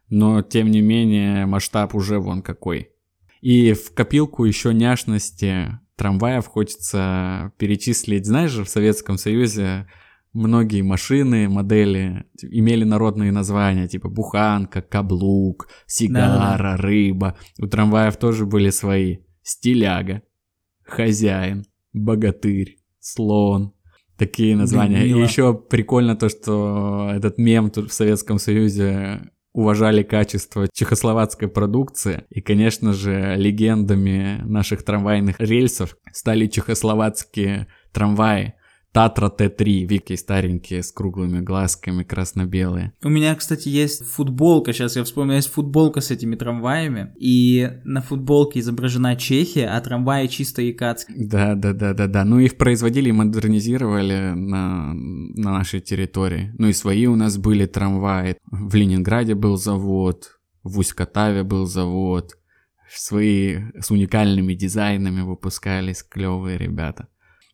Но, 0.10 0.41
тем 0.41 0.70
не 0.70 0.82
менее, 0.82 1.46
масштаб 1.46 1.96
уже 1.96 2.20
вон 2.20 2.41
какой. 2.41 2.89
И 3.41 3.74
в 3.74 3.94
копилку 3.94 4.46
еще 4.46 4.74
няшности 4.74 5.80
трамваев 5.96 6.46
хочется 6.46 7.54
перечислить. 7.58 8.26
Знаешь 8.26 8.52
же, 8.52 8.63
в 8.63 8.70
Советском 8.70 9.17
Союзе 9.17 9.88
многие 10.34 10.82
машины, 10.82 11.50
модели 11.50 12.26
имели 12.41 12.84
народные 12.84 13.32
названия, 13.32 13.88
типа 13.88 14.10
буханка, 14.10 14.82
каблук, 14.82 15.67
сигара, 15.86 16.58
да, 16.58 16.58
да. 16.58 16.78
рыба. 16.78 17.38
У 17.60 17.67
трамваев 17.67 18.17
тоже 18.17 18.46
были 18.46 18.70
свои. 18.70 19.17
Стиляга, 19.44 20.22
хозяин, 20.84 21.65
богатырь, 21.94 22.78
слон. 23.00 23.74
Такие 24.17 24.56
названия. 24.56 25.04
Мило. 25.04 25.20
И 25.20 25.24
еще 25.24 25.56
прикольно 25.56 26.15
то, 26.15 26.30
что 26.30 27.12
этот 27.12 27.39
мем 27.39 27.72
тут 27.72 27.89
в 27.89 27.94
Советском 27.94 28.38
Союзе 28.38 29.32
уважали 29.54 30.04
качество 30.04 30.67
чехословацкой 30.72 31.48
продукции. 31.48 32.26
И, 32.30 32.39
конечно 32.41 32.94
же, 32.94 33.36
легендами 33.36 34.41
наших 34.44 34.84
трамвайных 34.84 35.39
рельсов 35.39 35.98
стали 36.13 36.48
чехословацкие 36.48 37.67
трамваи. 37.91 38.54
Татра 38.93 39.30
Т3, 39.30 39.86
Вики 39.86 40.15
старенькие, 40.15 40.84
с 40.84 40.91
круглыми 40.91 41.39
глазками, 41.39 42.04
красно-белые. 42.04 42.93
У 43.04 43.10
меня, 43.10 43.34
кстати, 43.36 43.69
есть 43.69 44.06
футболка, 44.06 44.73
сейчас 44.73 44.97
я 44.97 45.04
вспомнил, 45.06 45.36
есть 45.36 45.51
футболка 45.51 46.01
с 46.01 46.12
этими 46.12 46.36
трамваями, 46.36 47.13
и 47.17 47.69
на 47.86 48.01
футболке 48.01 48.60
изображена 48.60 49.15
Чехия, 49.15 49.67
а 49.67 49.80
трамваи 49.80 50.27
чисто 50.27 50.62
якатские. 50.62 51.25
Да, 51.25 51.56
да, 51.56 51.73
да, 51.73 51.93
да, 51.93 52.08
да. 52.08 52.25
Ну, 52.25 52.39
их 52.39 52.58
производили 52.58 53.10
и 53.10 53.13
модернизировали 53.13 54.33
на, 54.35 54.94
на 54.94 55.52
нашей 55.52 55.79
территории. 55.79 56.54
Ну, 56.58 56.67
и 56.67 56.73
свои 56.73 57.06
у 57.06 57.15
нас 57.15 57.37
были 57.37 57.65
трамваи. 57.67 58.35
В 58.52 58.75
Ленинграде 58.75 59.35
был 59.35 59.56
завод, 59.56 60.39
в 60.63 60.79
Усть-Катаве 60.79 61.44
был 61.44 61.65
завод. 61.65 62.37
Свои 62.94 63.60
с 63.79 63.89
уникальными 63.89 64.54
дизайнами 64.54 65.21
выпускались 65.21 66.04
клевые 66.04 66.58
ребята. 66.58 67.08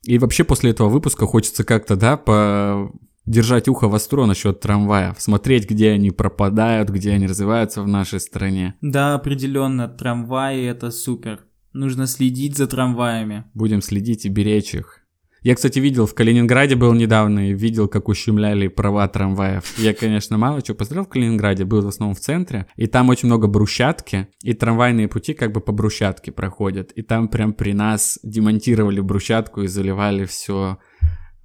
И 0.04 0.18
вообще 0.18 0.44
после 0.44 0.70
этого 0.70 0.88
выпуска 0.88 1.26
хочется 1.26 1.64
как-то, 1.64 1.96
да, 1.96 2.16
по 2.16 2.92
держать 3.28 3.68
ухо 3.68 3.88
востро 3.88 4.24
насчет 4.24 4.60
трамваев, 4.60 5.20
смотреть, 5.20 5.68
где 5.68 5.90
они 5.90 6.10
пропадают, 6.10 6.88
где 6.88 7.12
они 7.12 7.26
развиваются 7.26 7.82
в 7.82 7.88
нашей 7.88 8.20
стране. 8.20 8.74
Да, 8.80 9.14
определенно, 9.14 9.86
трамваи 9.86 10.64
это 10.64 10.90
супер. 10.90 11.44
Нужно 11.72 12.06
следить 12.06 12.56
за 12.56 12.66
трамваями. 12.66 13.44
Будем 13.54 13.82
следить 13.82 14.24
и 14.24 14.30
беречь 14.30 14.74
их. 14.74 15.00
Я, 15.42 15.54
кстати, 15.54 15.78
видел 15.78 16.06
в 16.06 16.14
Калининграде 16.14 16.74
был 16.74 16.92
недавно 16.94 17.50
и 17.50 17.54
видел, 17.54 17.88
как 17.88 18.08
ущемляли 18.08 18.68
права 18.68 19.06
трамваев. 19.06 19.78
Я, 19.78 19.94
конечно, 19.94 20.36
мало 20.36 20.62
чего 20.62 20.76
посмотрел 20.76 21.04
в 21.04 21.08
Калининграде, 21.08 21.64
был 21.64 21.82
в 21.82 21.88
основном 21.88 22.16
в 22.16 22.20
центре, 22.20 22.66
и 22.76 22.86
там 22.86 23.08
очень 23.08 23.26
много 23.26 23.46
брусчатки, 23.46 24.28
и 24.42 24.52
трамвайные 24.52 25.08
пути 25.08 25.34
как 25.34 25.52
бы 25.52 25.60
по 25.60 25.72
брусчатке 25.72 26.32
проходят. 26.32 26.90
И 26.92 27.02
там 27.02 27.28
прям 27.28 27.52
при 27.52 27.72
нас 27.72 28.18
демонтировали 28.22 29.00
брусчатку 29.00 29.62
и 29.62 29.68
заливали 29.68 30.24
все 30.24 30.78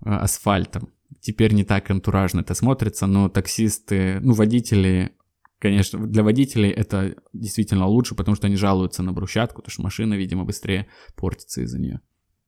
э, 0.04 0.10
асфальтом. 0.10 0.90
Теперь 1.20 1.54
не 1.54 1.64
так 1.64 1.90
антуражно 1.92 2.42
это 2.42 2.56
смотрится, 2.56 3.06
но 3.06 3.30
таксисты, 3.30 4.20
ну, 4.22 4.34
водители 4.34 5.12
Конечно, 5.60 6.06
для 6.08 6.24
водителей 6.24 6.72
это 6.72 7.16
действительно 7.32 7.88
лучше, 7.88 8.16
потому 8.16 8.36
что 8.36 8.48
они 8.48 8.58
жалуются 8.58 9.02
на 9.02 9.14
брусчатку, 9.14 9.62
потому 9.62 9.72
что 9.72 9.82
машина, 9.82 10.14
видимо, 10.16 10.44
быстрее 10.44 10.88
портится 11.16 11.62
из-за 11.62 11.80
нее. 11.80 12.02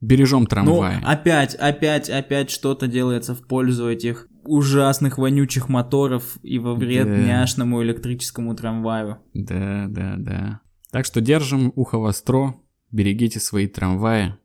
Бережем 0.05 0.45
трамвай. 0.45 0.99
Ну, 1.01 1.07
опять, 1.07 1.55
опять, 1.55 2.09
опять 2.09 2.49
что-то 2.49 2.87
делается 2.87 3.33
в 3.33 3.45
пользу 3.47 3.89
этих 3.89 4.27
ужасных 4.43 5.17
вонючих 5.17 5.67
моторов 5.67 6.37
и 6.43 6.59
во 6.59 6.75
вред 6.75 7.07
да. 7.07 7.17
няшному 7.17 7.81
электрическому 7.81 8.55
трамваю. 8.55 9.17
Да, 9.33 9.87
да, 9.89 10.15
да. 10.17 10.61
Так 10.91 11.05
что 11.05 11.21
держим 11.21 11.73
ухо 11.75 11.97
востро, 11.97 12.55
берегите 12.91 13.39
свои 13.39 13.67
трамваи. 13.67 14.35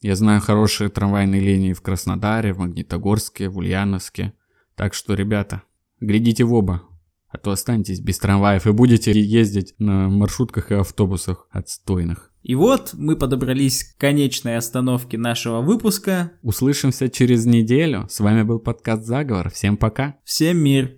Я 0.00 0.14
знаю 0.14 0.40
хорошие 0.40 0.88
трамвайные 0.88 1.40
линии 1.40 1.72
в 1.72 1.82
Краснодаре, 1.82 2.54
в 2.54 2.58
Магнитогорске, 2.58 3.48
в 3.48 3.58
Ульяновске. 3.58 4.32
Так 4.76 4.94
что, 4.94 5.14
ребята, 5.14 5.62
глядите 6.00 6.44
в 6.44 6.54
оба, 6.54 6.82
а 7.28 7.36
то 7.36 7.50
останетесь 7.50 8.00
без 8.00 8.18
трамваев 8.18 8.66
и 8.66 8.72
будете 8.72 9.10
ездить 9.10 9.74
на 9.78 10.08
маршрутках 10.08 10.70
и 10.70 10.74
автобусах 10.74 11.48
отстойных. 11.50 12.29
И 12.42 12.54
вот 12.54 12.94
мы 12.94 13.16
подобрались 13.16 13.84
к 13.84 14.00
конечной 14.00 14.56
остановке 14.56 15.18
нашего 15.18 15.60
выпуска. 15.60 16.32
Услышимся 16.42 17.10
через 17.10 17.44
неделю. 17.44 18.06
С 18.08 18.20
вами 18.20 18.42
был 18.42 18.58
подкаст 18.58 19.04
«Заговор». 19.04 19.50
Всем 19.50 19.76
пока. 19.76 20.16
Всем 20.24 20.56
мир. 20.58 20.88